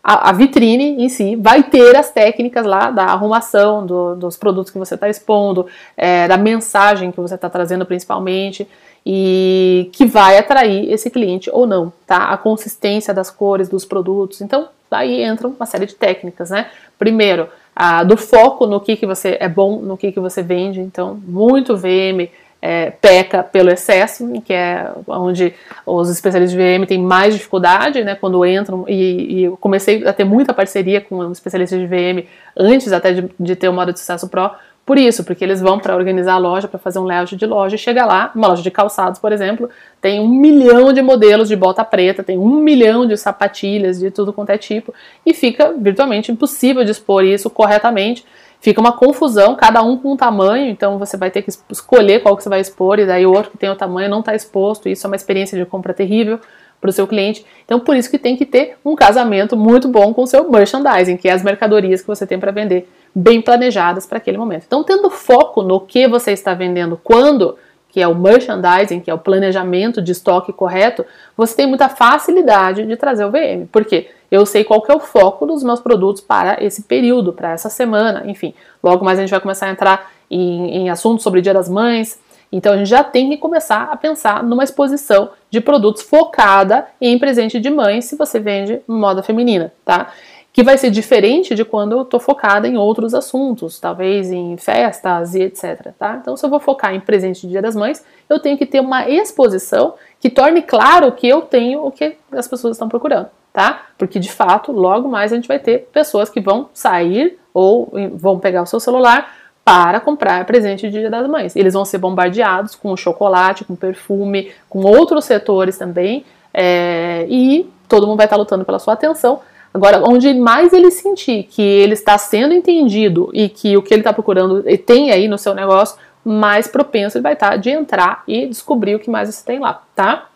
[0.03, 4.73] a, a, vitrine em si vai ter as técnicas lá da arrumação do, dos produtos
[4.73, 8.67] que você está expondo, é, da mensagem que você está trazendo principalmente
[9.05, 12.25] e que vai atrair esse cliente ou não, tá?
[12.25, 14.41] A consistência das cores dos produtos.
[14.41, 16.71] Então, daí entra uma série de técnicas, né?
[16.99, 20.81] Primeiro, a, do foco no que, que você é bom, no que, que você vende.
[20.81, 22.29] Então, muito VM,
[22.63, 25.55] é, peca pelo excesso, que é onde
[25.87, 30.13] os especialistas de VM têm mais dificuldade, né, quando entram, e, e eu comecei a
[30.13, 33.99] ter muita parceria com especialistas de VM antes até de, de ter o modo de
[33.99, 34.51] sucesso Pro,
[34.85, 37.77] por isso, porque eles vão para organizar a loja, para fazer um layout de loja,
[37.77, 39.71] e chega lá, uma loja de calçados, por exemplo,
[40.01, 44.33] tem um milhão de modelos de bota preta, tem um milhão de sapatilhas de tudo
[44.33, 44.93] quanto é tipo,
[45.25, 48.25] e fica virtualmente impossível de expor isso corretamente,
[48.61, 52.37] fica uma confusão, cada um com um tamanho, então você vai ter que escolher qual
[52.37, 54.89] que você vai expor, e daí o outro que tem o tamanho não está exposto,
[54.89, 56.39] isso é uma experiência de compra terrível
[56.81, 57.45] para o seu cliente.
[57.65, 61.17] Então, por isso que tem que ter um casamento muito bom com o seu merchandising,
[61.17, 64.65] que é as mercadorias que você tem para vender, bem planejadas para aquele momento.
[64.67, 67.57] Então, tendo foco no que você está vendendo quando,
[67.91, 71.05] que é o merchandising, que é o planejamento de estoque correto,
[71.37, 73.67] você tem muita facilidade de trazer o VM.
[73.71, 74.09] Por quê?
[74.31, 77.69] Eu sei qual que é o foco dos meus produtos para esse período, para essa
[77.69, 78.55] semana, enfim.
[78.83, 82.21] Logo mais a gente vai começar a entrar em, em assuntos sobre Dia das Mães.
[82.53, 87.19] Então a gente já tem que começar a pensar numa exposição de produtos focada em
[87.19, 90.13] presente de mãe, se você vende moda feminina, tá?
[90.53, 95.37] Que vai ser diferente de quando eu estou focada em outros assuntos, talvez em festas
[95.37, 95.93] e etc.
[95.97, 96.19] Tá?
[96.21, 98.81] Então, se eu vou focar em presente de Dia das Mães, eu tenho que ter
[98.81, 103.83] uma exposição que torne claro que eu tenho o que as pessoas estão procurando tá?
[103.99, 108.39] Porque de fato, logo mais a gente vai ter pessoas que vão sair ou vão
[108.39, 109.35] pegar o seu celular
[109.65, 111.55] para comprar presente de Dia das Mães.
[111.55, 118.07] Eles vão ser bombardeados com chocolate, com perfume, com outros setores também, é, e todo
[118.07, 119.41] mundo vai estar lutando pela sua atenção.
[119.73, 124.01] Agora, onde mais ele sentir que ele está sendo entendido e que o que ele
[124.01, 128.47] está procurando tem aí no seu negócio, mais propenso ele vai estar de entrar e
[128.47, 130.27] descobrir o que mais você tem lá, tá?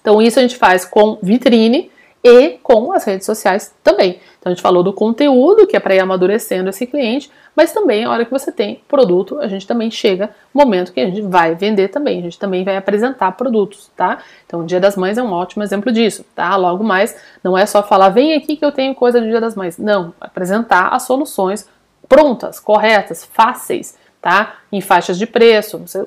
[0.00, 1.90] Então, isso a gente faz com vitrine,
[2.22, 4.20] e com as redes sociais também.
[4.38, 8.04] Então a gente falou do conteúdo, que é para ir amadurecendo esse cliente, mas também
[8.04, 11.54] a hora que você tem produto, a gente também chega momento que a gente vai
[11.54, 14.18] vender também, a gente também vai apresentar produtos, tá?
[14.46, 16.54] Então o Dia das Mães é um ótimo exemplo disso, tá?
[16.56, 19.56] Logo mais, não é só falar, vem aqui que eu tenho coisa do Dia das
[19.56, 19.76] Mães.
[19.76, 21.68] Não, apresentar as soluções
[22.08, 24.56] prontas, corretas, fáceis, tá?
[24.70, 26.06] Em faixas de preço, você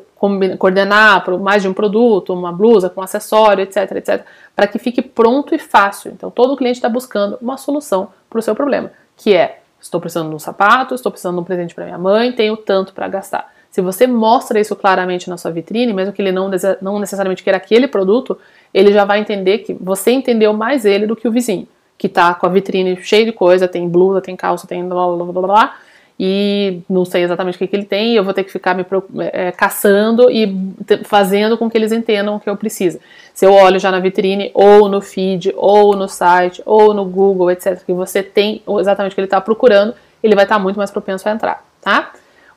[0.58, 5.56] coordenar mais de um produto, uma blusa com acessório, etc, etc, para que fique pronto
[5.56, 6.12] e fácil.
[6.12, 10.30] Então todo cliente está buscando uma solução para o seu problema, que é estou precisando
[10.30, 13.52] de um sapato, estou precisando de um presente para minha mãe, tenho tanto para gastar.
[13.72, 17.58] Se você mostra isso claramente na sua vitrine, mesmo que ele não, não necessariamente queira
[17.58, 18.38] aquele produto,
[18.74, 22.34] ele já vai entender que você entendeu mais ele do que o vizinho, que está
[22.34, 25.42] com a vitrine cheia de coisa, tem blusa, tem calça, tem blá blá blá blá,
[25.42, 25.78] blá
[26.24, 28.76] e não sei exatamente o que, que ele tem, e eu vou ter que ficar
[28.76, 28.86] me
[29.34, 30.56] é, caçando e
[31.04, 33.00] fazendo com que eles entendam o que eu preciso.
[33.34, 37.50] Se eu olho já na vitrine, ou no feed, ou no site, ou no Google,
[37.50, 40.78] etc., que você tem exatamente o que ele está procurando, ele vai estar tá muito
[40.78, 42.12] mais propenso a entrar, tá?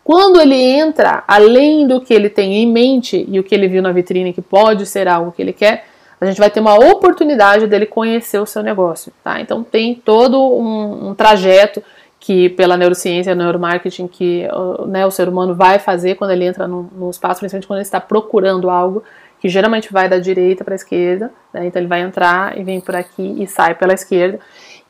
[0.04, 3.80] Quando ele entra, além do que ele tem em mente e o que ele viu
[3.80, 5.86] na vitrine, que pode ser algo que ele quer,
[6.20, 9.40] a gente vai ter uma oportunidade dele conhecer o seu negócio, tá?
[9.40, 11.82] Então tem todo um, um trajeto
[12.24, 14.48] que pela neurociência, neuromarketing, que
[14.86, 18.00] né, o ser humano vai fazer quando ele entra no, espaço, principalmente quando ele está
[18.00, 19.04] procurando algo,
[19.38, 22.80] que geralmente vai da direita para a esquerda, né, então ele vai entrar e vem
[22.80, 24.40] por aqui e sai pela esquerda.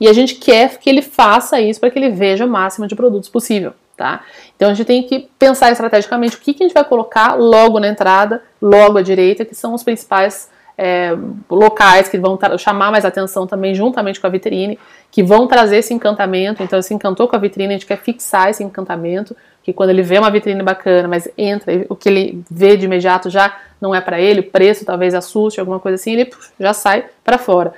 [0.01, 2.95] E a gente quer que ele faça isso para que ele veja o máximo de
[2.95, 3.73] produtos possível.
[3.97, 4.23] Tá?
[4.55, 7.81] Então a gente tem que pensar estrategicamente o que, que a gente vai colocar logo
[7.81, 11.17] na entrada, logo à direita, que são os principais é,
[11.51, 14.79] locais que vão chamar mais atenção também, juntamente com a vitrine,
[15.11, 16.63] que vão trazer esse encantamento.
[16.63, 20.03] Então, se encantou com a vitrine, a gente quer fixar esse encantamento, que quando ele
[20.03, 24.01] vê uma vitrine bacana, mas entra, o que ele vê de imediato já não é
[24.01, 27.73] para ele, o preço talvez assuste, alguma coisa assim, ele já sai para fora.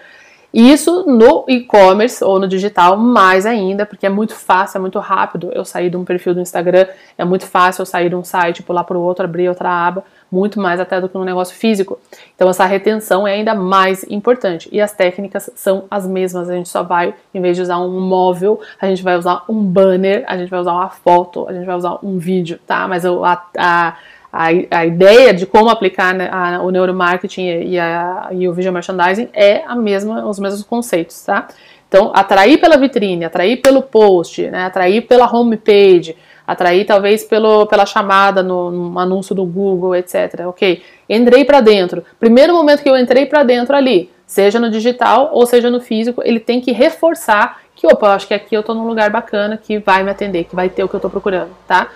[0.59, 5.51] Isso no e-commerce ou no digital, mais ainda, porque é muito fácil, é muito rápido
[5.53, 6.87] eu sair de um perfil do Instagram,
[7.19, 10.03] é muito fácil eu sair de um site, pular para o outro, abrir outra aba,
[10.33, 12.01] muito mais até do que no negócio físico.
[12.35, 14.67] Então essa retenção é ainda mais importante.
[14.73, 18.01] E as técnicas são as mesmas, a gente só vai, em vez de usar um
[18.01, 21.67] móvel, a gente vai usar um banner, a gente vai usar uma foto, a gente
[21.67, 22.89] vai usar um vídeo, tá?
[22.89, 23.97] Mas a, a
[24.37, 28.75] a, a ideia de como aplicar né, a, o neuromarketing e, a, e o visual
[28.75, 31.49] merchandising é a mesma, os mesmos conceitos, tá?
[31.89, 37.87] Então, atrair pela vitrine, atrair pelo post, né, atrair pela homepage, atrair talvez pelo, pela
[37.87, 40.47] chamada no, no anúncio do Google, etc.
[40.47, 42.05] Ok, entrei para dentro.
[42.21, 46.21] Primeiro momento que eu entrei para dentro ali, seja no digital ou seja no físico,
[46.25, 49.79] ele tem que reforçar que, opa, acho que aqui eu estou num lugar bacana que
[49.79, 51.91] vai me atender, que vai ter o que eu estou procurando, tá?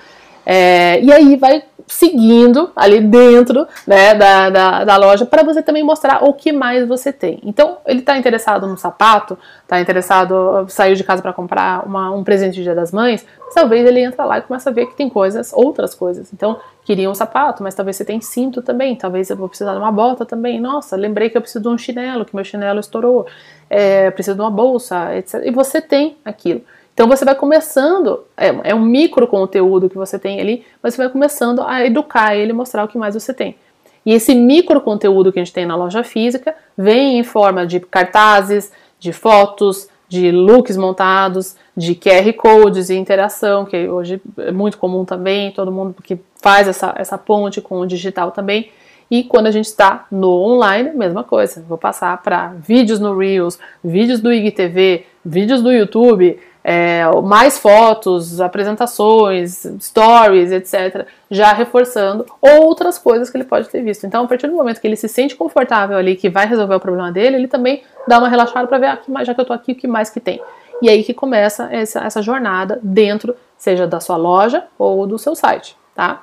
[0.44, 5.82] É, e aí vai seguindo ali dentro né, da, da, da loja para você também
[5.82, 7.40] mostrar o que mais você tem.
[7.42, 12.22] Então, ele está interessado no sapato, está interessado, saiu de casa para comprar uma, um
[12.22, 15.08] presente de Dia das Mães, talvez ele entra lá e começa a ver que tem
[15.08, 16.32] coisas, outras coisas.
[16.32, 19.78] Então, queria um sapato, mas talvez você tenha cinto também, talvez eu vou precisar de
[19.78, 20.60] uma bota também.
[20.60, 23.26] Nossa, lembrei que eu preciso de um chinelo, que meu chinelo estourou,
[23.68, 25.42] é, preciso de uma bolsa, etc.
[25.44, 26.62] E você tem aquilo.
[27.00, 31.02] Então você vai começando, é, é um micro conteúdo que você tem ali, mas você
[31.02, 33.56] vai começando a educar ele, mostrar o que mais você tem.
[34.04, 37.80] E esse micro conteúdo que a gente tem na loja física vem em forma de
[37.80, 44.76] cartazes, de fotos, de looks montados, de QR codes e interação, que hoje é muito
[44.76, 48.70] comum também, todo mundo que faz essa, essa ponte com o digital também.
[49.10, 51.64] E quando a gente está no online, mesma coisa.
[51.66, 58.40] Vou passar para vídeos no Reels, vídeos do IGTV, vídeos do YouTube, é, mais fotos,
[58.40, 64.06] apresentações, stories, etc., já reforçando outras coisas que ele pode ter visto.
[64.06, 66.80] Então, a partir do momento que ele se sente confortável ali, que vai resolver o
[66.80, 69.72] problema dele, ele também dá uma relaxada para ver, ah, já que eu estou aqui,
[69.72, 70.40] o que mais que tem?
[70.82, 75.34] E aí que começa essa, essa jornada dentro, seja da sua loja ou do seu
[75.34, 76.22] site, tá?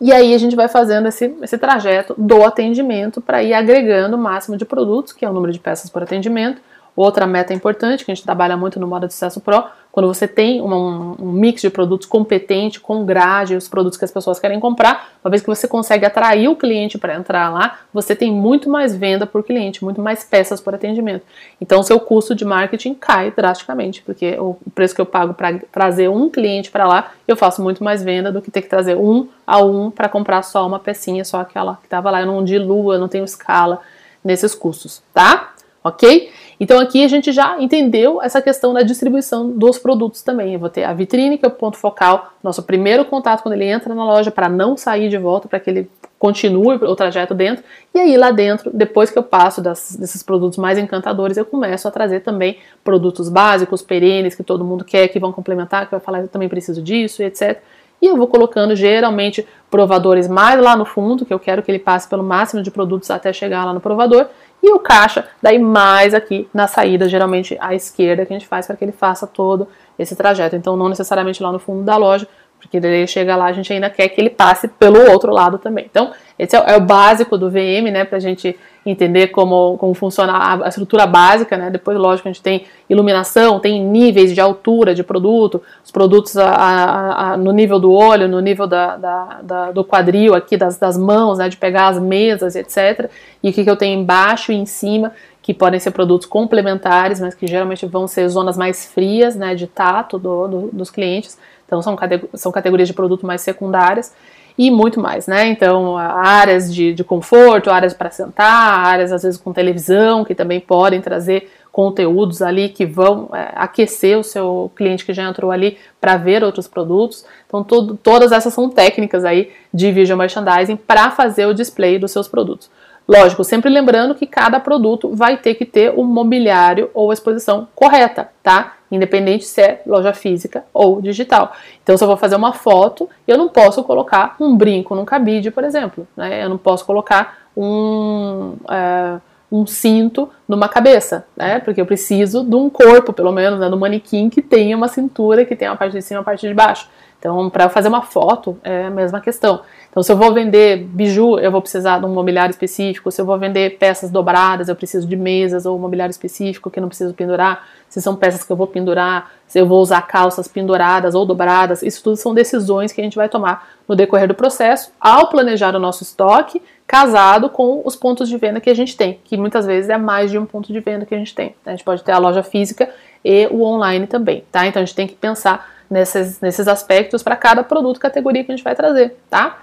[0.00, 4.18] E aí a gente vai fazendo esse, esse trajeto do atendimento para ir agregando o
[4.18, 6.60] máximo de produtos, que é o número de peças por atendimento,
[6.96, 10.26] Outra meta importante, que a gente trabalha muito no modo de sucesso pro, quando você
[10.26, 14.58] tem um, um, mix de produtos competente, com grade, os produtos que as pessoas querem
[14.58, 18.68] comprar, uma vez que você consegue atrair o cliente para entrar lá, você tem muito
[18.68, 21.24] mais venda por cliente, muito mais peças por atendimento.
[21.60, 26.08] Então, seu custo de marketing cai drasticamente, porque o preço que eu pago para trazer
[26.08, 29.28] um cliente para lá, eu faço muito mais venda do que ter que trazer um
[29.46, 32.20] a um para comprar só uma pecinha, só aquela que estava lá.
[32.20, 33.80] Eu não diluo, eu não tenho escala
[34.22, 35.54] nesses custos, tá?
[35.86, 36.32] Ok?
[36.58, 40.54] Então aqui a gente já entendeu essa questão da distribuição dos produtos também.
[40.54, 43.66] Eu vou ter a vitrine, que é o ponto focal, nosso primeiro contato quando ele
[43.66, 47.62] entra na loja, para não sair de volta, para que ele continue o trajeto dentro.
[47.94, 51.86] E aí lá dentro, depois que eu passo das, desses produtos mais encantadores, eu começo
[51.86, 56.00] a trazer também produtos básicos, perenes, que todo mundo quer, que vão complementar, que vai
[56.00, 57.60] falar, eu também preciso disso, etc.
[58.00, 61.78] E eu vou colocando geralmente provadores mais lá no fundo, que eu quero que ele
[61.78, 64.26] passe pelo máximo de produtos até chegar lá no provador,
[64.62, 68.66] e o caixa daí mais aqui na saída, geralmente à esquerda, que a gente faz
[68.66, 70.56] para que ele faça todo esse trajeto.
[70.56, 72.26] Então não necessariamente lá no fundo da loja,
[72.66, 75.86] porque ele chega lá, a gente ainda quer que ele passe pelo outro lado também.
[75.88, 79.94] Então, esse é, é o básico do VM, né, para a gente entender como, como
[79.94, 84.40] funciona a, a, estrutura básica, né, depois, lógico, a gente tem iluminação, tem níveis de
[84.40, 89.40] altura de produto, os produtos a, a, no nível do olho, no nível da, da,
[89.42, 93.08] da, do quadril aqui, das, das mãos, né, de pegar as mesas, etc.
[93.42, 95.12] E o que, que eu tenho embaixo e em cima,
[95.46, 99.68] que podem ser produtos complementares, mas que geralmente vão ser zonas mais frias, né, de
[99.68, 101.96] tato do, do, dos clientes, então são,
[102.34, 104.12] são categorias de produto mais secundárias
[104.58, 105.46] e muito mais, né?
[105.46, 110.58] Então, áreas de, de conforto, áreas para sentar, áreas às vezes com televisão, que também
[110.58, 115.78] podem trazer conteúdos ali que vão é, aquecer o seu cliente que já entrou ali
[116.00, 117.24] para ver outros produtos.
[117.46, 122.10] Então, todo, todas essas são técnicas aí de visual merchandising para fazer o display dos
[122.10, 122.68] seus produtos.
[123.08, 127.68] Lógico, sempre lembrando que cada produto vai ter que ter o mobiliário ou a exposição
[127.72, 128.74] correta, tá?
[128.90, 131.52] Independente se é loja física ou digital.
[131.82, 135.52] Então, se eu vou fazer uma foto, eu não posso colocar um brinco num cabide,
[135.52, 136.06] por exemplo.
[136.16, 136.44] Né?
[136.44, 141.60] Eu não posso colocar um, é, um cinto numa cabeça, né?
[141.60, 143.70] Porque eu preciso de um corpo, pelo menos, né?
[143.70, 146.46] do manequim que tenha uma cintura, que tenha uma parte de cima e uma parte
[146.46, 146.88] de baixo.
[147.26, 149.62] Então, para fazer uma foto, é a mesma questão.
[149.90, 153.10] Então, se eu vou vender biju, eu vou precisar de um mobiliário específico.
[153.10, 156.86] Se eu vou vender peças dobradas, eu preciso de mesas ou mobiliário específico que não
[156.86, 157.66] preciso pendurar.
[157.88, 161.82] Se são peças que eu vou pendurar, se eu vou usar calças penduradas ou dobradas,
[161.82, 165.74] isso tudo são decisões que a gente vai tomar no decorrer do processo ao planejar
[165.74, 169.66] o nosso estoque, casado com os pontos de venda que a gente tem, que muitas
[169.66, 171.56] vezes é mais de um ponto de venda que a gente tem.
[171.66, 172.88] A gente pode ter a loja física
[173.24, 174.64] e o online também, tá?
[174.64, 178.56] Então a gente tem que pensar nesses, nesses aspectos para cada produto, categoria que a
[178.56, 179.58] gente vai trazer, tá?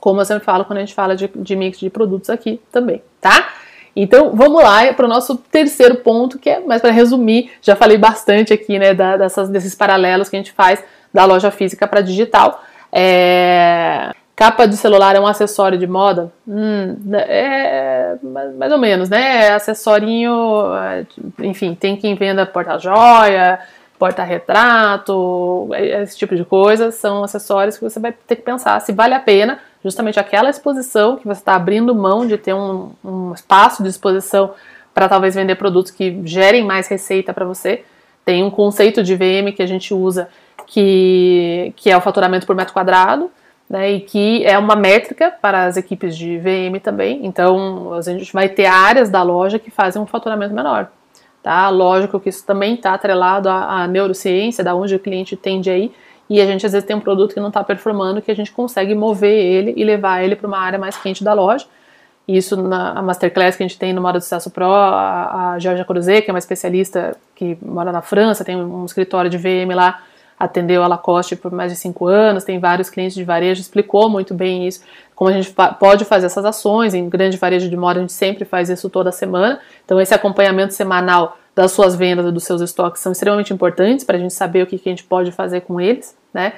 [0.00, 3.02] como eu sempre falo quando a gente fala de, de mix de produtos aqui também,
[3.20, 3.48] tá?
[3.94, 7.98] Então vamos lá para o nosso terceiro ponto, que é mais para resumir, já falei
[7.98, 12.00] bastante aqui, né, da, dessas, desses paralelos que a gente faz da loja física para
[12.00, 12.62] digital.
[12.92, 14.12] É...
[14.36, 16.30] Capa de celular é um acessório de moda?
[16.46, 18.14] Hum, é
[18.56, 19.46] mais ou menos, né?
[19.46, 20.32] É acessorinho,
[20.76, 21.04] é,
[21.40, 23.58] enfim, tem quem venda porta-joia,
[23.98, 29.14] porta-retrato, esse tipo de coisa, são acessórios que você vai ter que pensar se vale
[29.14, 33.82] a pena justamente aquela exposição que você está abrindo mão de ter um, um espaço
[33.82, 34.52] de exposição
[34.94, 37.84] para talvez vender produtos que gerem mais receita para você.
[38.24, 40.28] Tem um conceito de VM que a gente usa
[40.66, 43.30] que, que é o faturamento por metro quadrado,
[43.68, 47.24] né, e que é uma métrica para as equipes de VM também.
[47.24, 50.88] Então, a gente vai ter áreas da loja que fazem um faturamento menor.
[51.48, 51.70] Tá?
[51.70, 55.78] Lógico que isso também está atrelado à, à neurociência, da onde o cliente tende a
[55.78, 55.90] ir,
[56.28, 58.52] e a gente às vezes tem um produto que não está performando, que a gente
[58.52, 61.64] consegue mover ele e levar ele para uma área mais quente da loja.
[62.28, 65.86] Isso na Masterclass que a gente tem no Moda do Sucesso Pro, a, a Georgia
[65.86, 70.02] Cruzet, que é uma especialista que mora na França, tem um escritório de VM lá,
[70.38, 74.34] atendeu a Lacoste por mais de cinco anos, tem vários clientes de varejo, explicou muito
[74.34, 74.84] bem isso,
[75.18, 78.44] como a gente pode fazer essas ações, em grande varejo de moda a gente sempre
[78.44, 83.02] faz isso toda semana, então esse acompanhamento semanal das suas vendas e dos seus estoques
[83.02, 85.80] são extremamente importantes para a gente saber o que, que a gente pode fazer com
[85.80, 86.52] eles, né?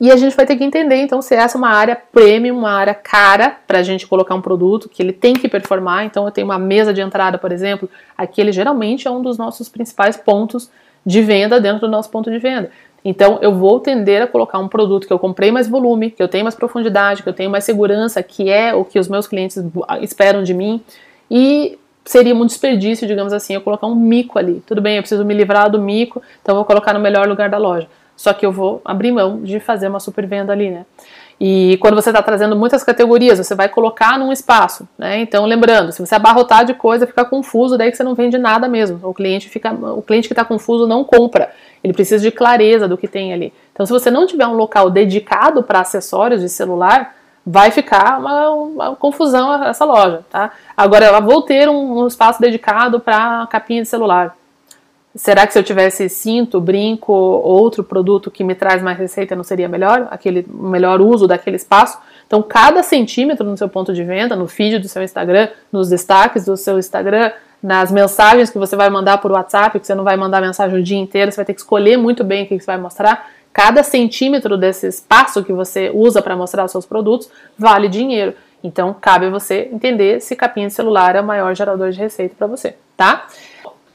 [0.00, 2.72] E a gente vai ter que entender, então, se essa é uma área premium, uma
[2.72, 6.06] área cara para a gente colocar um produto que ele tem que performar.
[6.06, 9.68] Então, eu tenho uma mesa de entrada, por exemplo, aquele geralmente é um dos nossos
[9.68, 10.70] principais pontos
[11.04, 12.70] de venda dentro do nosso ponto de venda.
[13.04, 16.28] Então, eu vou tender a colocar um produto que eu comprei mais volume, que eu
[16.28, 19.58] tenho mais profundidade, que eu tenho mais segurança, que é o que os meus clientes
[20.02, 20.82] esperam de mim.
[21.30, 24.62] E seria um desperdício, digamos assim, eu colocar um mico ali.
[24.66, 27.56] Tudo bem, eu preciso me livrar do mico, então vou colocar no melhor lugar da
[27.56, 27.88] loja.
[28.16, 30.84] Só que eu vou abrir mão de fazer uma super venda ali, né?
[31.40, 35.20] E quando você está trazendo muitas categorias, você vai colocar num espaço, né?
[35.20, 38.68] Então, lembrando, se você abarrotar de coisa, fica confuso, daí que você não vende nada
[38.68, 39.00] mesmo.
[39.02, 41.50] O cliente fica, o cliente que está confuso não compra.
[41.82, 43.54] Ele precisa de clareza do que tem ali.
[43.72, 47.14] Então, se você não tiver um local dedicado para acessórios de celular,
[47.46, 50.50] vai ficar uma, uma, confusão essa loja, tá?
[50.76, 54.36] Agora, eu vou ter um, um espaço dedicado para capinha de celular.
[55.14, 59.42] Será que se eu tivesse cinto, brinco, outro produto que me traz mais receita não
[59.42, 60.06] seria melhor?
[60.10, 61.98] Aquele melhor uso daquele espaço?
[62.26, 66.44] Então, cada centímetro no seu ponto de venda, no feed do seu Instagram, nos destaques
[66.44, 70.16] do seu Instagram, nas mensagens que você vai mandar por WhatsApp, que você não vai
[70.16, 72.66] mandar mensagem o dia inteiro, você vai ter que escolher muito bem o que você
[72.66, 77.88] vai mostrar Cada centímetro desse espaço que você usa para mostrar os seus produtos vale
[77.88, 78.34] dinheiro.
[78.62, 82.46] Então, cabe você entender se capinha de celular é o maior gerador de receita para
[82.46, 83.26] você, tá?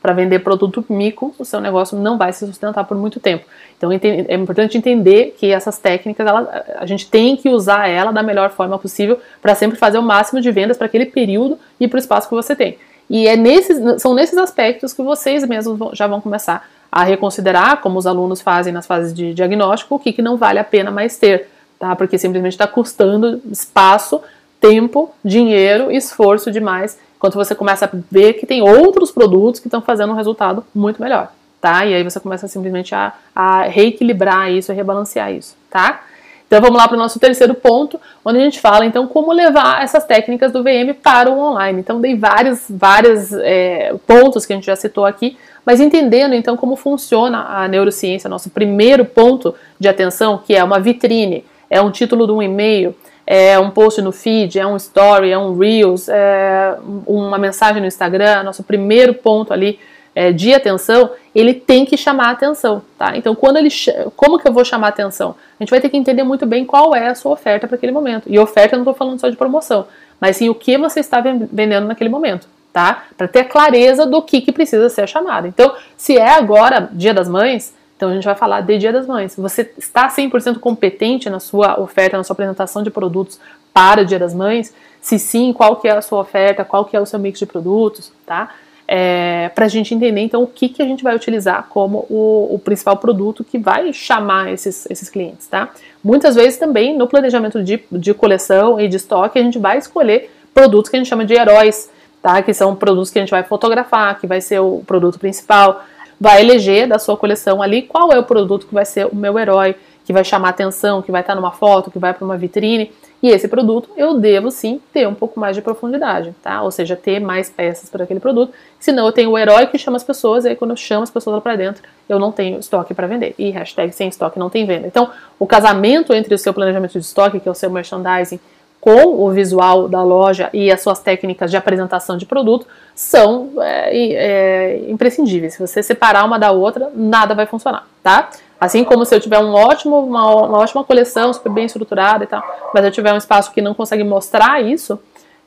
[0.06, 3.44] Para vender produto mico, o seu negócio não vai se sustentar por muito tempo.
[3.76, 8.22] Então, é importante entender que essas técnicas, ela, a gente tem que usar ela da
[8.22, 11.96] melhor forma possível para sempre fazer o máximo de vendas para aquele período e para
[11.96, 12.78] o espaço que você tem.
[13.10, 17.98] E é nesses, são nesses aspectos que vocês mesmos já vão começar a reconsiderar, como
[17.98, 21.18] os alunos fazem nas fases de diagnóstico, o que, que não vale a pena mais
[21.18, 21.48] ter,
[21.80, 21.96] tá?
[21.96, 24.22] Porque simplesmente está custando espaço,
[24.62, 29.82] tempo, dinheiro, esforço demais, enquanto você começa a ver que tem outros produtos que estão
[29.82, 31.86] fazendo um resultado muito melhor, tá?
[31.86, 36.04] E aí você começa simplesmente a, a reequilibrar isso, a rebalancear isso, tá?
[36.48, 39.84] Então vamos lá para o nosso terceiro ponto, onde a gente fala então como levar
[39.84, 41.80] essas técnicas do VM para o online.
[41.80, 46.56] Então dei vários, vários é, pontos que a gente já citou aqui, mas entendendo então
[46.56, 51.90] como funciona a neurociência, nosso primeiro ponto de atenção, que é uma vitrine, é um
[51.90, 52.96] título de um e-mail,
[53.26, 57.88] é um post no feed, é um story, é um reels, é uma mensagem no
[57.88, 59.80] Instagram, nosso primeiro ponto ali
[60.16, 63.18] é, de atenção, ele tem que chamar a atenção, tá?
[63.18, 63.70] Então, quando ele,
[64.16, 65.36] como que eu vou chamar a atenção?
[65.60, 67.92] A gente vai ter que entender muito bem qual é a sua oferta para aquele
[67.92, 68.24] momento.
[68.28, 69.86] E oferta eu não estou falando só de promoção,
[70.20, 73.04] mas sim o que você está vendendo naquele momento, tá?
[73.18, 75.48] Para ter clareza do que, que precisa ser chamado.
[75.48, 79.08] Então, se é agora Dia das Mães, então a gente vai falar de Dia das
[79.08, 79.36] Mães.
[79.38, 83.40] Você está 100% competente na sua oferta, na sua apresentação de produtos
[83.74, 84.74] para o Dia das Mães?
[85.02, 87.46] Se sim, qual que é a sua oferta, qual que é o seu mix de
[87.46, 88.50] produtos, tá?
[88.88, 92.56] é, para a gente entender então o que, que a gente vai utilizar como o,
[92.56, 95.70] o, principal produto que vai chamar esses, esses clientes, tá?
[96.04, 100.32] Muitas vezes também no planejamento de, de coleção e de estoque a gente vai escolher
[100.54, 101.90] produtos que a gente chama de heróis,
[102.22, 102.42] tá?
[102.44, 105.84] Que são produtos que a gente vai fotografar, que vai ser o produto principal,
[106.20, 109.38] vai eleger da sua coleção ali qual é o produto que vai ser o meu
[109.38, 112.92] herói, que vai chamar atenção, que vai estar numa foto, que vai para uma vitrine.
[113.24, 116.62] E esse produto eu devo sim ter um pouco mais de profundidade, tá?
[116.62, 118.54] Ou seja, ter mais peças para aquele produto.
[118.80, 121.10] Senão eu tenho o herói que chama as pessoas, e aí quando eu chamo as
[121.10, 123.34] pessoas lá para dentro, eu não tenho estoque para vender.
[123.40, 124.86] E hashtag sem estoque não tem venda.
[124.86, 125.10] Então,
[125.40, 128.40] o casamento entre o seu planejamento de estoque, que é o seu merchandising,
[128.86, 133.98] com o visual da loja e as suas técnicas de apresentação de produto são é,
[133.98, 135.54] é, imprescindíveis.
[135.54, 138.30] Se você separar uma da outra, nada vai funcionar, tá?
[138.60, 142.28] Assim como se eu tiver um ótimo, uma, uma ótima coleção, super bem estruturada e
[142.28, 142.44] tal,
[142.76, 145.00] mas eu tiver um espaço que não consegue mostrar isso,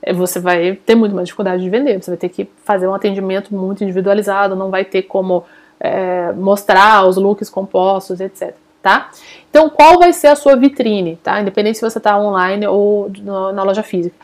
[0.02, 2.02] eh, você vai ter muito mais dificuldade de vender.
[2.02, 5.44] Você vai ter que fazer um atendimento muito individualizado, não vai ter como
[5.78, 8.52] é, mostrar os looks compostos, etc.
[8.88, 9.10] Tá?
[9.50, 11.38] Então, qual vai ser a sua vitrine, tá?
[11.42, 13.12] Independente se você está online ou
[13.52, 14.16] na loja física.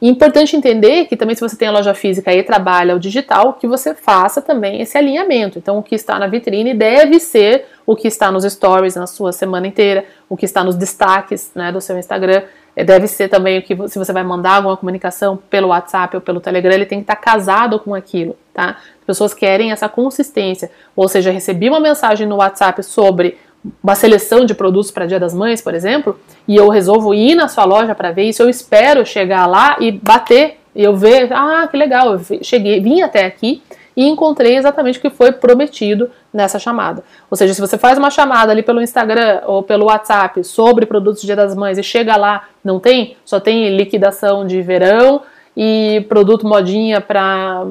[0.00, 3.54] E importante entender que também se você tem a loja física e trabalha o digital,
[3.54, 5.58] que você faça também esse alinhamento.
[5.58, 9.32] Então, o que está na vitrine deve ser o que está nos stories na sua
[9.32, 12.42] semana inteira, o que está nos destaques né, do seu Instagram.
[12.76, 16.22] Eh, deve ser também o que, se você vai mandar alguma comunicação pelo WhatsApp ou
[16.22, 18.76] pelo Telegram, ele tem que estar casado com aquilo, tá?
[19.00, 20.70] As pessoas querem essa consistência.
[20.94, 23.36] Ou seja, recebi uma mensagem no WhatsApp sobre
[23.82, 27.48] uma seleção de produtos para Dia das Mães, por exemplo, e eu resolvo ir na
[27.48, 31.66] sua loja para ver isso, eu espero chegar lá e bater, e eu ver, ah,
[31.70, 33.62] que legal, eu cheguei, vim até aqui
[33.96, 37.04] e encontrei exatamente o que foi prometido nessa chamada.
[37.30, 41.22] Ou seja, se você faz uma chamada ali pelo Instagram ou pelo WhatsApp sobre produtos
[41.22, 45.22] Dia das Mães e chega lá, não tem, só tem liquidação de verão
[45.56, 47.66] e produto modinha para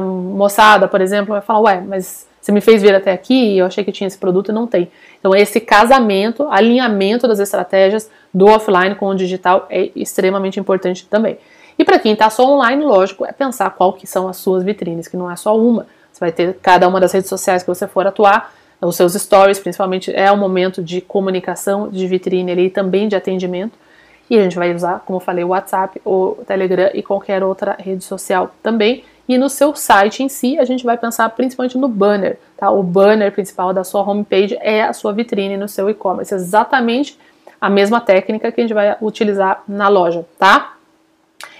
[0.00, 3.66] moçada, por exemplo, vai falar, ué, mas você me fez vir até aqui e eu
[3.66, 4.90] achei que tinha esse produto e não tem.
[5.24, 11.38] Então, esse casamento, alinhamento das estratégias do offline com o digital é extremamente importante também.
[11.78, 15.08] E para quem está só online, lógico, é pensar qual que são as suas vitrines,
[15.08, 15.86] que não é só uma.
[16.12, 18.52] Você vai ter cada uma das redes sociais que você for atuar,
[18.82, 23.16] os seus stories, principalmente, é um momento de comunicação, de vitrine ali, e também de
[23.16, 23.78] atendimento.
[24.28, 27.78] E a gente vai usar, como eu falei, o WhatsApp, o Telegram e qualquer outra
[27.78, 29.02] rede social também.
[29.28, 32.70] E no seu site em si, a gente vai pensar principalmente no banner, tá?
[32.70, 37.18] O banner principal da sua homepage é a sua vitrine no seu e-commerce, exatamente
[37.60, 40.74] a mesma técnica que a gente vai utilizar na loja, tá?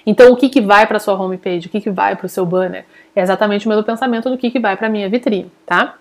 [0.07, 2.45] Então, o que, que vai para sua homepage, o que, que vai para o seu
[2.45, 2.85] banner?
[3.17, 5.95] É exatamente o mesmo pensamento do que, que vai para a minha vitrine, tá?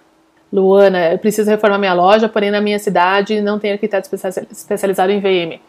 [0.51, 5.20] Luana, eu preciso reformar minha loja, porém na minha cidade não tem arquiteto especializado em
[5.20, 5.59] VM.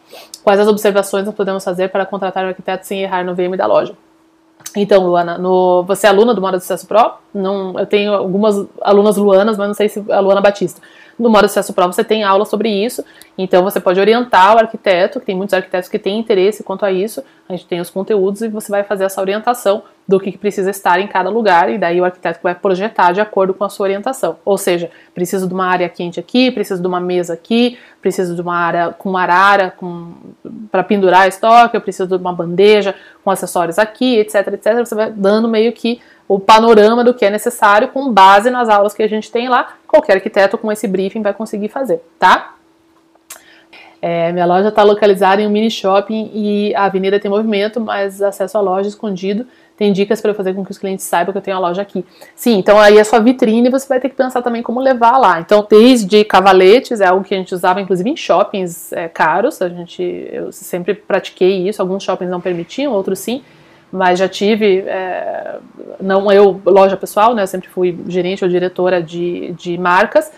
[0.43, 3.65] Quais as observações nós podemos fazer para contratar um arquiteto sem errar no VM da
[3.65, 3.95] loja?
[4.75, 7.13] Então, Luana, no, você é aluna do Moda Sucesso Pro?
[7.33, 10.81] Não, eu tenho algumas alunas Luanas, mas não sei se a Luana Batista.
[11.17, 13.03] No modo de acesso prova você tem aula sobre isso,
[13.37, 16.91] então você pode orientar o arquiteto, que tem muitos arquitetos que têm interesse quanto a
[16.91, 17.23] isso.
[17.47, 20.99] A gente tem os conteúdos e você vai fazer essa orientação do que precisa estar
[20.99, 24.37] em cada lugar, e daí o arquiteto vai projetar de acordo com a sua orientação.
[24.43, 28.41] Ou seja, preciso de uma área quente aqui, preciso de uma mesa aqui, preciso de
[28.41, 29.73] uma área com uma arara
[30.69, 32.93] para pendurar estoque, eu preciso de uma bandeja
[33.23, 34.75] com acessórios aqui, etc, etc.
[34.77, 38.93] Você vai dando meio que o panorama do que é necessário com base nas aulas
[38.93, 39.73] que a gente tem lá.
[39.87, 42.53] Qualquer arquiteto com esse briefing vai conseguir fazer, tá?
[43.99, 48.21] É, minha loja está localizada em um mini shopping e a avenida tem movimento, mas
[48.21, 49.47] acesso à loja escondido.
[49.77, 52.05] Tem dicas para fazer com que os clientes saibam que eu tenho a loja aqui.
[52.33, 55.39] Sim, então aí a sua vitrine você vai ter que pensar também como levar lá.
[55.39, 59.61] Então, desde cavaletes, é algo que a gente usava inclusive em shoppings é, caros.
[59.61, 60.01] A gente,
[60.31, 61.81] eu sempre pratiquei isso.
[61.81, 63.43] Alguns shoppings não permitiam, outros sim
[63.91, 65.57] mas já tive, é,
[66.01, 70.31] não eu, loja pessoal, né, eu sempre fui gerente ou diretora de, de marcas,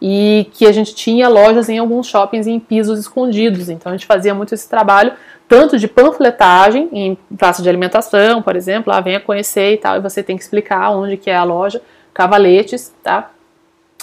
[0.00, 4.06] e que a gente tinha lojas em alguns shoppings em pisos escondidos, então a gente
[4.06, 5.12] fazia muito esse trabalho,
[5.52, 9.98] tanto de panfletagem, em praça de alimentação, por exemplo, lá ah, venha conhecer e tal,
[9.98, 11.82] e você tem que explicar onde que é a loja,
[12.14, 13.30] cavaletes, tá?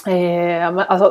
[0.06, 0.62] É,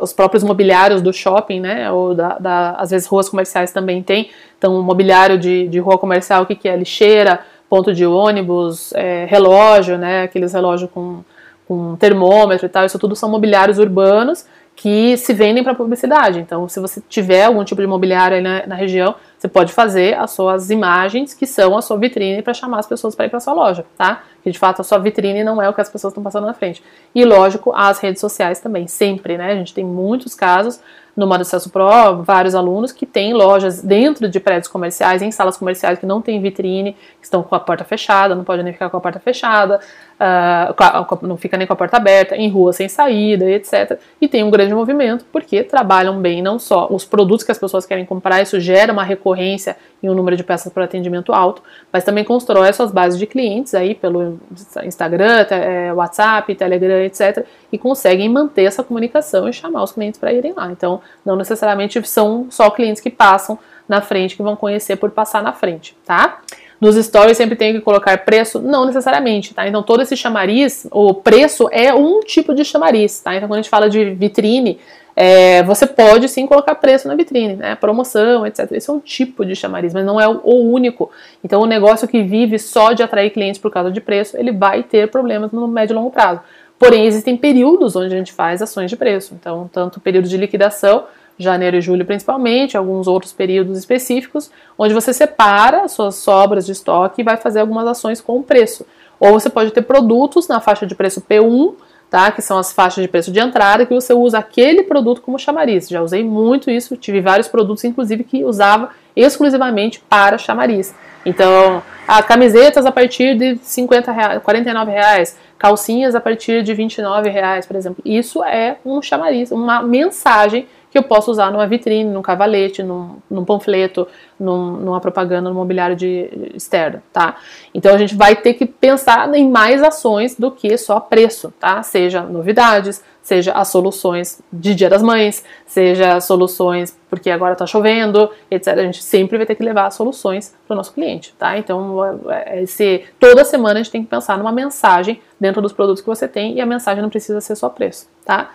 [0.01, 4.29] os próprios mobiliários do shopping, né, ou da, da, às vezes ruas comerciais também tem,
[4.57, 9.25] então mobiliário de, de rua comercial, o que, que é lixeira, ponto de ônibus, é,
[9.25, 11.21] relógio, né, aqueles relógios com,
[11.67, 14.45] com termômetro e tal, isso tudo são mobiliários urbanos
[14.82, 16.39] que se vendem para publicidade.
[16.39, 20.17] Então, se você tiver algum tipo de mobiliário aí na, na, região, você pode fazer
[20.17, 23.41] as suas imagens, que são a sua vitrine, para chamar as pessoas para ir para
[23.41, 24.23] sua loja, tá?
[24.41, 26.53] Que de fato a sua vitrine não é o que as pessoas estão passando na
[26.53, 26.82] frente.
[27.13, 29.51] E lógico, as redes sociais também, sempre, né?
[29.51, 30.80] A gente tem muitos casos
[31.20, 35.57] no Modo Acesso Pro, vários alunos que têm lojas dentro de prédios comerciais, em salas
[35.57, 38.89] comerciais que não tem vitrine, que estão com a porta fechada, não podem nem ficar
[38.89, 39.82] com a porta fechada,
[40.20, 43.99] uh, não fica nem com a porta aberta, em rua sem saída, etc.
[44.22, 47.86] E tem um grande movimento porque trabalham bem não só os produtos que as pessoas
[47.86, 51.61] querem comprar, isso gera uma recorrência e um número de peças para atendimento alto,
[51.91, 54.39] mas também constrói suas bases de clientes aí pelo
[54.86, 57.45] Instagram, é, WhatsApp, Telegram, etc.
[57.72, 60.72] E conseguem manter essa comunicação e chamar os clientes para irem lá.
[60.72, 63.57] Então, não necessariamente são só clientes que passam
[63.88, 66.41] na frente que vão conhecer por passar na frente, tá?
[66.80, 68.60] Nos stories sempre tem que colocar preço?
[68.60, 69.68] Não necessariamente, tá?
[69.68, 73.36] Então todo esse chamariz, o preço é um tipo de chamariz, tá?
[73.36, 74.80] Então quando a gente fala de vitrine,
[75.22, 77.76] é, você pode sim colocar preço na vitrine, né?
[77.76, 78.72] Promoção, etc.
[78.72, 81.12] Isso é um tipo de chamariz, mas não é o, único.
[81.43, 84.82] Então, o negócio que vive só de atrair clientes por causa de preço, ele vai
[84.82, 86.39] ter problemas no médio e longo prazo.
[86.80, 89.36] Porém, existem períodos onde a gente faz ações de preço.
[89.38, 91.03] Então, tanto período de liquidação,
[91.38, 96.71] janeiro e julho principalmente, alguns outros períodos específicos, onde você separa as suas sobras de
[96.71, 98.86] estoque e vai fazer algumas ações com o preço.
[99.19, 101.75] Ou você pode ter produtos na faixa de preço P1
[102.09, 102.32] tá?
[102.32, 105.88] Que são as faixas de preço de entrada, que você usa aquele produto como chamariz.
[105.88, 110.93] Já usei muito isso, tive vários produtos, inclusive, que usava exclusivamente para chamariz.
[111.26, 117.30] Então, a camisetas a partir de 50 reais, 49 reais, calcinhas a partir de 29
[117.30, 118.01] reais, por exemplo.
[118.05, 123.17] Isso é um chamariz, uma mensagem que eu posso usar numa vitrine, num cavalete, num,
[123.29, 124.07] num panfleto,
[124.39, 127.35] num, numa propaganda no mobiliário de externo, tá?
[127.73, 131.83] Então a gente vai ter que pensar em mais ações do que só preço, tá?
[131.83, 138.29] Seja novidades, seja as soluções de Dia das Mães, seja soluções porque agora tá chovendo,
[138.49, 138.67] etc.
[138.69, 141.57] A gente sempre vai ter que levar soluções para o nosso cliente, tá?
[141.57, 146.01] Então, é, esse, toda semana a gente tem que pensar numa mensagem dentro dos produtos
[146.01, 148.51] que você tem e a mensagem não precisa ser só preço, tá?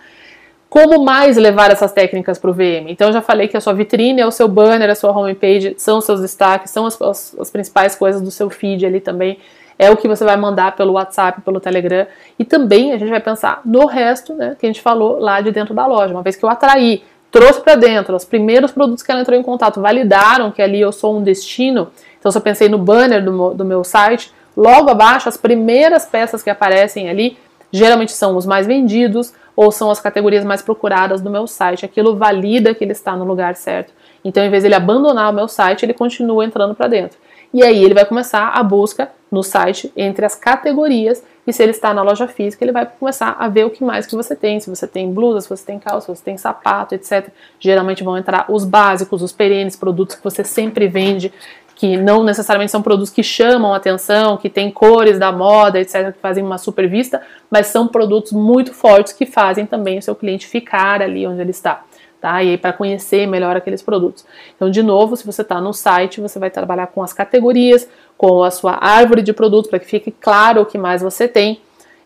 [0.69, 2.89] Como mais levar essas técnicas para o VM?
[2.89, 5.99] Então, já falei que a sua vitrine é o seu banner, a sua homepage, são
[5.99, 9.37] os seus destaques, são as, as, as principais coisas do seu feed ali também.
[9.77, 12.07] É o que você vai mandar pelo WhatsApp, pelo Telegram.
[12.39, 15.51] E também a gente vai pensar no resto, né, que a gente falou lá de
[15.51, 16.13] dentro da loja.
[16.13, 19.43] Uma vez que eu atraí, trouxe para dentro, os primeiros produtos que ela entrou em
[19.43, 21.89] contato validaram que ali eu sou um destino.
[22.17, 26.41] Então, se eu pensei no banner do, do meu site, logo abaixo, as primeiras peças
[26.41, 27.37] que aparecem ali
[27.71, 31.85] geralmente são os mais vendidos, ou são as categorias mais procuradas do meu site.
[31.85, 33.93] Aquilo valida que ele está no lugar certo.
[34.23, 37.17] Então, em vez de ele abandonar o meu site, ele continua entrando para dentro.
[37.53, 41.71] E aí ele vai começar a busca no site entre as categorias e se ele
[41.71, 44.59] está na loja física, ele vai começar a ver o que mais que você tem,
[44.59, 47.29] se você tem blusa, se você tem calça, se você tem sapato, etc.
[47.59, 51.31] Geralmente vão entrar os básicos, os perenes, produtos que você sempre vende,
[51.75, 56.19] que não necessariamente são produtos que chamam atenção, que têm cores da moda, etc., que
[56.19, 57.21] fazem uma super vista,
[57.51, 61.51] mas são produtos muito fortes que fazem também o seu cliente ficar ali onde ele
[61.51, 61.83] está.
[62.21, 62.41] Tá?
[62.41, 64.25] E aí para conhecer melhor aqueles produtos.
[64.55, 68.41] Então, de novo, se você está no site, você vai trabalhar com as categorias, com
[68.41, 71.59] a sua árvore de produtos para que fique claro o que mais você tem.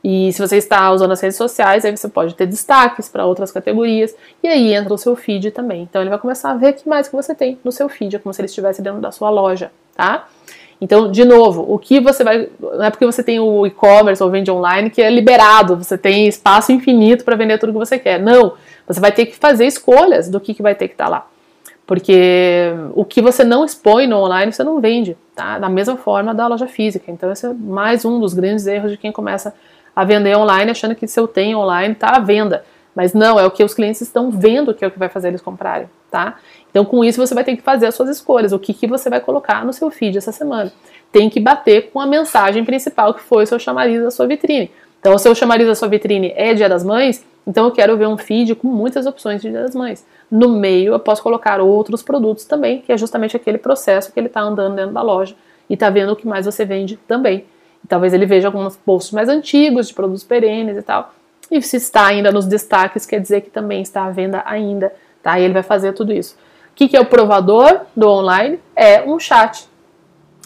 [0.03, 3.51] E se você está usando as redes sociais, aí você pode ter destaques para outras
[3.51, 4.15] categorias.
[4.41, 5.83] E aí entra o seu feed também.
[5.83, 8.15] Então ele vai começar a ver o que mais que você tem no seu feed,
[8.15, 10.27] é como se ele estivesse dentro da sua loja, tá?
[10.81, 12.47] Então, de novo, o que você vai.
[12.59, 16.27] Não é porque você tem o e-commerce ou vende online que é liberado, você tem
[16.27, 18.19] espaço infinito para vender tudo que você quer.
[18.19, 18.53] Não.
[18.87, 21.27] Você vai ter que fazer escolhas do que, que vai ter que estar tá lá.
[21.85, 25.59] Porque o que você não expõe no online, você não vende, tá?
[25.59, 27.11] Da mesma forma da loja física.
[27.11, 29.53] Então, esse é mais um dos grandes erros de quem começa a
[30.03, 32.63] vender online achando que se eu tenho online está à venda.
[32.95, 35.29] Mas não, é o que os clientes estão vendo que é o que vai fazer
[35.29, 36.37] eles comprarem, tá?
[36.69, 38.51] Então, com isso, você vai ter que fazer as suas escolhas.
[38.51, 40.71] O que, que você vai colocar no seu feed essa semana?
[41.11, 44.71] Tem que bater com a mensagem principal que foi o seu chamariz da sua vitrine.
[44.99, 48.07] Então, o seu chamariz da sua vitrine é Dia das Mães, então eu quero ver
[48.07, 50.05] um feed com muitas opções de Dia das Mães.
[50.29, 54.27] No meio eu posso colocar outros produtos também, que é justamente aquele processo que ele
[54.27, 55.35] está andando dentro da loja
[55.69, 57.45] e está vendo o que mais você vende também.
[57.87, 61.13] Talvez ele veja alguns posts mais antigos de produtos perenes e tal.
[61.49, 65.39] E se está ainda nos destaques, quer dizer que também está à venda ainda, tá?
[65.39, 66.35] E ele vai fazer tudo isso.
[66.71, 68.59] O que, que é o provador do online?
[68.75, 69.67] É um chat.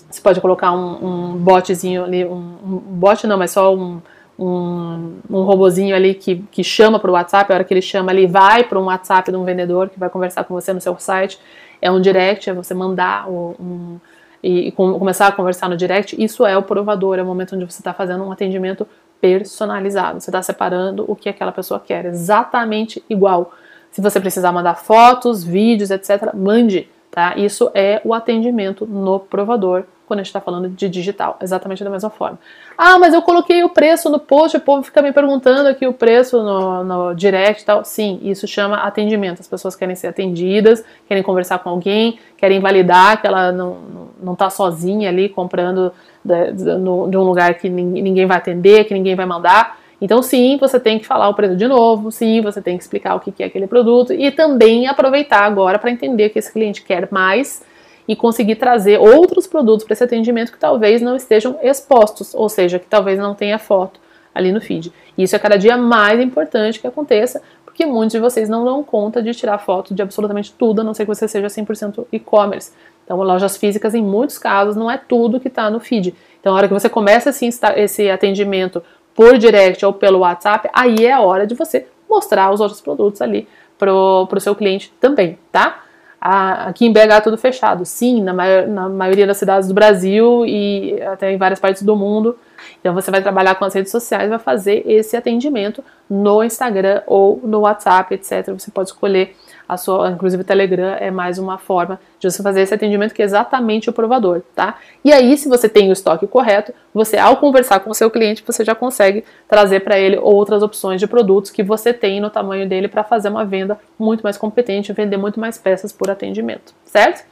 [0.09, 3.99] Você pode colocar um, um botzinho ali, um, um bot não, mas só um,
[4.37, 8.11] um, um robozinho ali que, que chama para o WhatsApp, a hora que ele chama,
[8.11, 10.97] ele vai para um WhatsApp de um vendedor que vai conversar com você no seu
[10.99, 11.39] site.
[11.81, 13.99] É um direct, é você mandar um,
[14.43, 16.21] e, e com, começar a conversar no direct.
[16.21, 18.85] Isso é o provador, é o momento onde você está fazendo um atendimento
[19.21, 20.19] personalizado.
[20.19, 23.53] Você está separando o que aquela pessoa quer, exatamente igual.
[23.89, 26.89] Se você precisar mandar fotos, vídeos, etc., mande.
[27.09, 27.37] Tá?
[27.37, 31.89] Isso é o atendimento no provador quando a gente está falando de digital, exatamente da
[31.89, 32.37] mesma forma.
[32.77, 35.93] Ah, mas eu coloquei o preço no post, o povo fica me perguntando aqui o
[35.93, 37.85] preço no, no direct e tal.
[37.85, 39.39] Sim, isso chama atendimento.
[39.39, 44.49] As pessoas querem ser atendidas, querem conversar com alguém, querem validar que ela não está
[44.49, 45.91] sozinha ali comprando
[46.23, 49.77] de, de, no, de um lugar que ninguém vai atender, que ninguém vai mandar.
[50.01, 53.15] Então, sim, você tem que falar o preço de novo, sim, você tem que explicar
[53.15, 57.07] o que é aquele produto e também aproveitar agora para entender que esse cliente quer
[57.09, 57.63] mais
[58.07, 62.79] e conseguir trazer outros produtos para esse atendimento que talvez não estejam expostos, ou seja,
[62.79, 63.99] que talvez não tenha foto
[64.33, 64.91] ali no feed.
[65.17, 68.83] E isso é cada dia mais importante que aconteça, porque muitos de vocês não dão
[68.83, 72.71] conta de tirar foto de absolutamente tudo, a não ser que você seja 100% e-commerce.
[73.03, 76.15] Então, lojas físicas, em muitos casos, não é tudo que está no feed.
[76.39, 78.83] Então, a hora que você começa assim, esse atendimento
[79.13, 83.21] por direct ou pelo WhatsApp, aí é a hora de você mostrar os outros produtos
[83.21, 83.47] ali
[83.77, 85.83] para o seu cliente também, tá?
[86.25, 87.85] Aqui em BH tudo fechado.
[87.85, 91.95] Sim, na, maior, na maioria das cidades do Brasil e até em várias partes do
[91.95, 92.37] mundo.
[92.79, 97.41] Então você vai trabalhar com as redes sociais, vai fazer esse atendimento no Instagram ou
[97.43, 98.51] no WhatsApp, etc.
[98.57, 99.35] Você pode escolher
[99.73, 103.21] a sua, inclusive o Telegram é mais uma forma de você fazer esse atendimento que
[103.21, 104.77] é exatamente o provador, tá?
[105.03, 108.43] E aí, se você tem o estoque correto, você ao conversar com o seu cliente,
[108.45, 112.67] você já consegue trazer para ele outras opções de produtos que você tem no tamanho
[112.67, 117.25] dele para fazer uma venda muito mais competente, vender muito mais peças por atendimento, certo?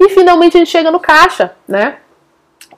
[0.00, 1.98] E finalmente a gente chega no caixa, né?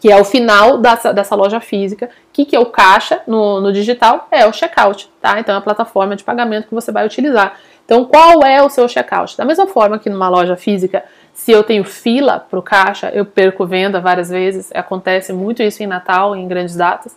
[0.05, 2.11] que é o final dessa, dessa loja física.
[2.31, 4.29] Que, que é o caixa no, no digital?
[4.31, 5.41] É o checkout, tá?
[5.41, 7.59] Então é a plataforma de pagamento que você vai utilizar.
[7.85, 9.37] Então, qual é o seu checkout?
[9.37, 11.05] Da mesma forma que numa loja física,
[11.35, 14.71] se eu tenho fila para o caixa, eu perco venda várias vezes.
[14.75, 17.15] Acontece muito isso em Natal, em grandes datas.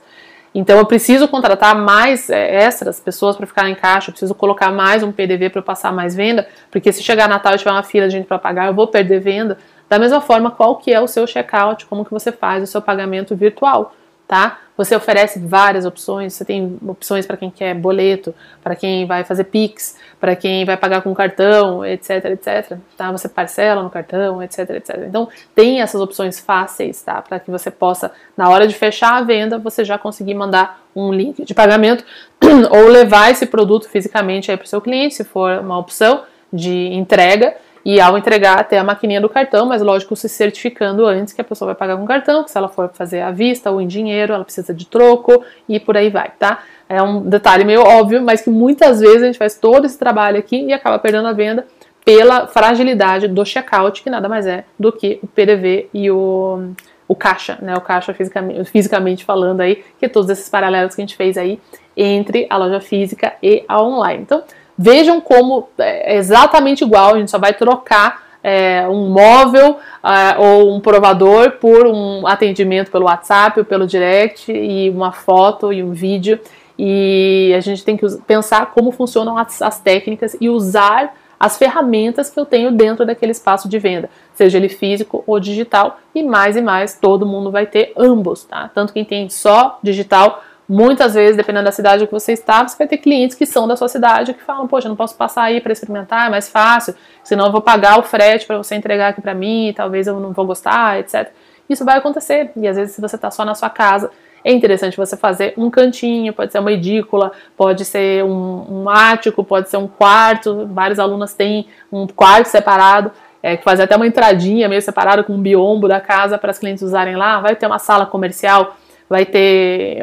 [0.53, 4.71] Então, eu preciso contratar mais é, extras, pessoas para ficar em caixa, eu preciso colocar
[4.71, 8.07] mais um PDV para passar mais venda, porque se chegar Natal e tiver uma fila
[8.07, 9.57] de gente para pagar, eu vou perder venda.
[9.87, 12.81] Da mesma forma, qual que é o seu checkout, como que você faz o seu
[12.81, 13.93] pagamento virtual,
[14.27, 14.59] tá?
[14.75, 19.45] Você oferece várias opções, você tem opções para quem quer boleto, para quem vai fazer
[19.45, 22.77] Pix, para quem vai pagar com cartão, etc, etc.
[22.95, 23.11] Tá?
[23.11, 25.05] Você parcela no cartão, etc, etc.
[25.07, 27.23] Então, tem essas opções fáceis, tá?
[27.23, 31.11] Para que você possa, na hora de fechar a venda, você já conseguir mandar um
[31.11, 32.03] link de pagamento
[32.69, 36.23] ou levar esse produto fisicamente para o seu cliente, se for uma opção
[36.53, 37.55] de entrega
[37.87, 41.43] e ao entregar até a maquininha do cartão, mas lógico, se certificando antes que a
[41.43, 44.33] pessoa vai pagar com cartão, que se ela for fazer à vista ou em dinheiro,
[44.33, 46.59] ela precisa de troco e por aí vai, tá?
[46.89, 50.37] É um detalhe meio óbvio, mas que muitas vezes a gente faz todo esse trabalho
[50.37, 51.65] aqui e acaba perdendo a venda
[52.03, 56.71] pela fragilidade do checkout, que nada mais é do que o PDV e o,
[57.07, 57.73] o caixa, né?
[57.73, 61.57] O caixa fisicamente, fisicamente falando aí, que todos esses paralelos que a gente fez aí
[61.95, 64.23] entre a loja física e a online.
[64.23, 64.43] Então,
[64.77, 70.73] Vejam como é exatamente igual, a gente só vai trocar é, um móvel é, ou
[70.73, 75.91] um provador por um atendimento pelo WhatsApp ou pelo direct e uma foto e um
[75.91, 76.39] vídeo.
[76.77, 82.29] E a gente tem que pensar como funcionam as, as técnicas e usar as ferramentas
[82.29, 86.55] que eu tenho dentro daquele espaço de venda, seja ele físico ou digital, e mais
[86.55, 88.69] e mais todo mundo vai ter ambos, tá?
[88.73, 92.87] Tanto quem tem só digital Muitas vezes, dependendo da cidade que você está, você vai
[92.87, 95.71] ter clientes que são da sua cidade que falam: Poxa, não posso passar aí para
[95.71, 96.93] experimentar, é mais fácil,
[97.23, 100.33] senão eu vou pagar o frete para você entregar aqui para mim, talvez eu não
[100.33, 101.31] vou gostar, etc.
[101.69, 104.11] Isso vai acontecer, e às vezes, se você está só na sua casa,
[104.43, 109.43] é interessante você fazer um cantinho, pode ser uma edícula, pode ser um, um ático,
[109.43, 110.65] pode ser um quarto.
[110.71, 113.11] Vários alunos têm um quarto separado,
[113.43, 116.57] é, que faz até uma entradinha meio separada com um biombo da casa para os
[116.57, 117.41] clientes usarem lá.
[117.41, 118.77] Vai ter uma sala comercial
[119.09, 119.99] vai ter,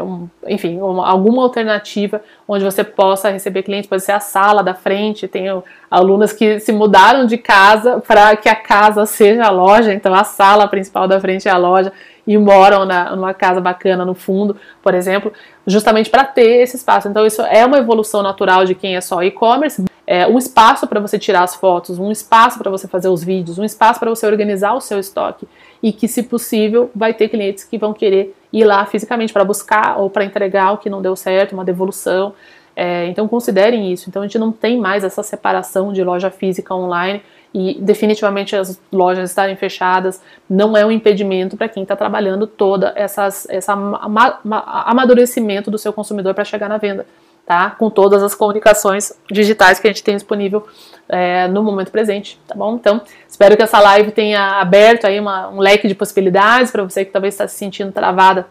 [0.47, 5.29] enfim, uma, alguma alternativa onde você possa receber clientes, pode ser a sala da frente,
[5.29, 10.15] tenho alunas que se mudaram de casa para que a casa seja a loja, então
[10.15, 11.93] a sala principal da frente é a loja
[12.27, 15.33] e moram na, numa casa bacana no fundo, por exemplo,
[15.67, 17.09] justamente para ter esse espaço.
[17.09, 21.01] Então isso é uma evolução natural de quem é só e-commerce, é, um espaço para
[21.01, 24.27] você tirar as fotos, um espaço para você fazer os vídeos, um espaço para você
[24.27, 25.49] organizar o seu estoque.
[25.83, 29.99] E que, se possível, vai ter clientes que vão querer ir lá fisicamente para buscar
[29.99, 32.35] ou para entregar o que não deu certo, uma devolução.
[32.77, 34.09] É, então considerem isso.
[34.09, 38.81] Então a gente não tem mais essa separação de loja física online e definitivamente as
[38.93, 44.41] lojas estarem fechadas não é um impedimento para quem está trabalhando toda essas, essa ama,
[44.43, 47.07] amadurecimento do seu consumidor para chegar na venda
[47.47, 47.71] tá?
[47.71, 50.67] Com todas as comunicações digitais que a gente tem disponível
[51.09, 52.75] é, no momento presente, tá bom?
[52.75, 57.05] Então, espero que essa live tenha aberto aí uma, um leque de possibilidades para você
[57.05, 58.47] que talvez está se sentindo travada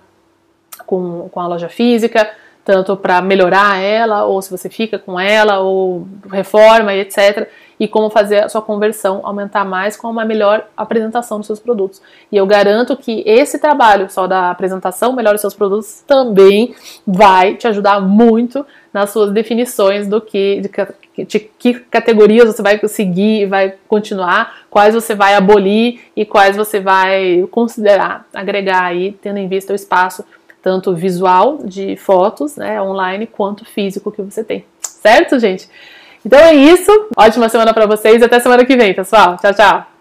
[0.85, 2.29] com, com a loja física,
[2.63, 7.49] tanto para melhorar ela, ou se você fica com ela, ou reforma e etc.
[7.79, 12.01] E como fazer a sua conversão aumentar mais com uma melhor apresentação dos seus produtos.
[12.31, 16.73] E eu garanto que esse trabalho só da apresentação, melhor dos seus produtos, também
[17.05, 20.69] vai te ajudar muito nas suas definições do que, de,
[21.17, 26.55] de que categorias você vai seguir e vai continuar, quais você vai abolir e quais
[26.55, 30.25] você vai considerar, agregar aí, tendo em vista o espaço
[30.61, 34.65] tanto visual de fotos, né, online, quanto físico que você tem.
[34.81, 35.69] Certo, gente?
[36.25, 36.89] Então é isso.
[37.17, 38.23] Ótima semana para vocês.
[38.23, 39.37] Até semana que vem, pessoal.
[39.37, 39.92] Tchau, tchau.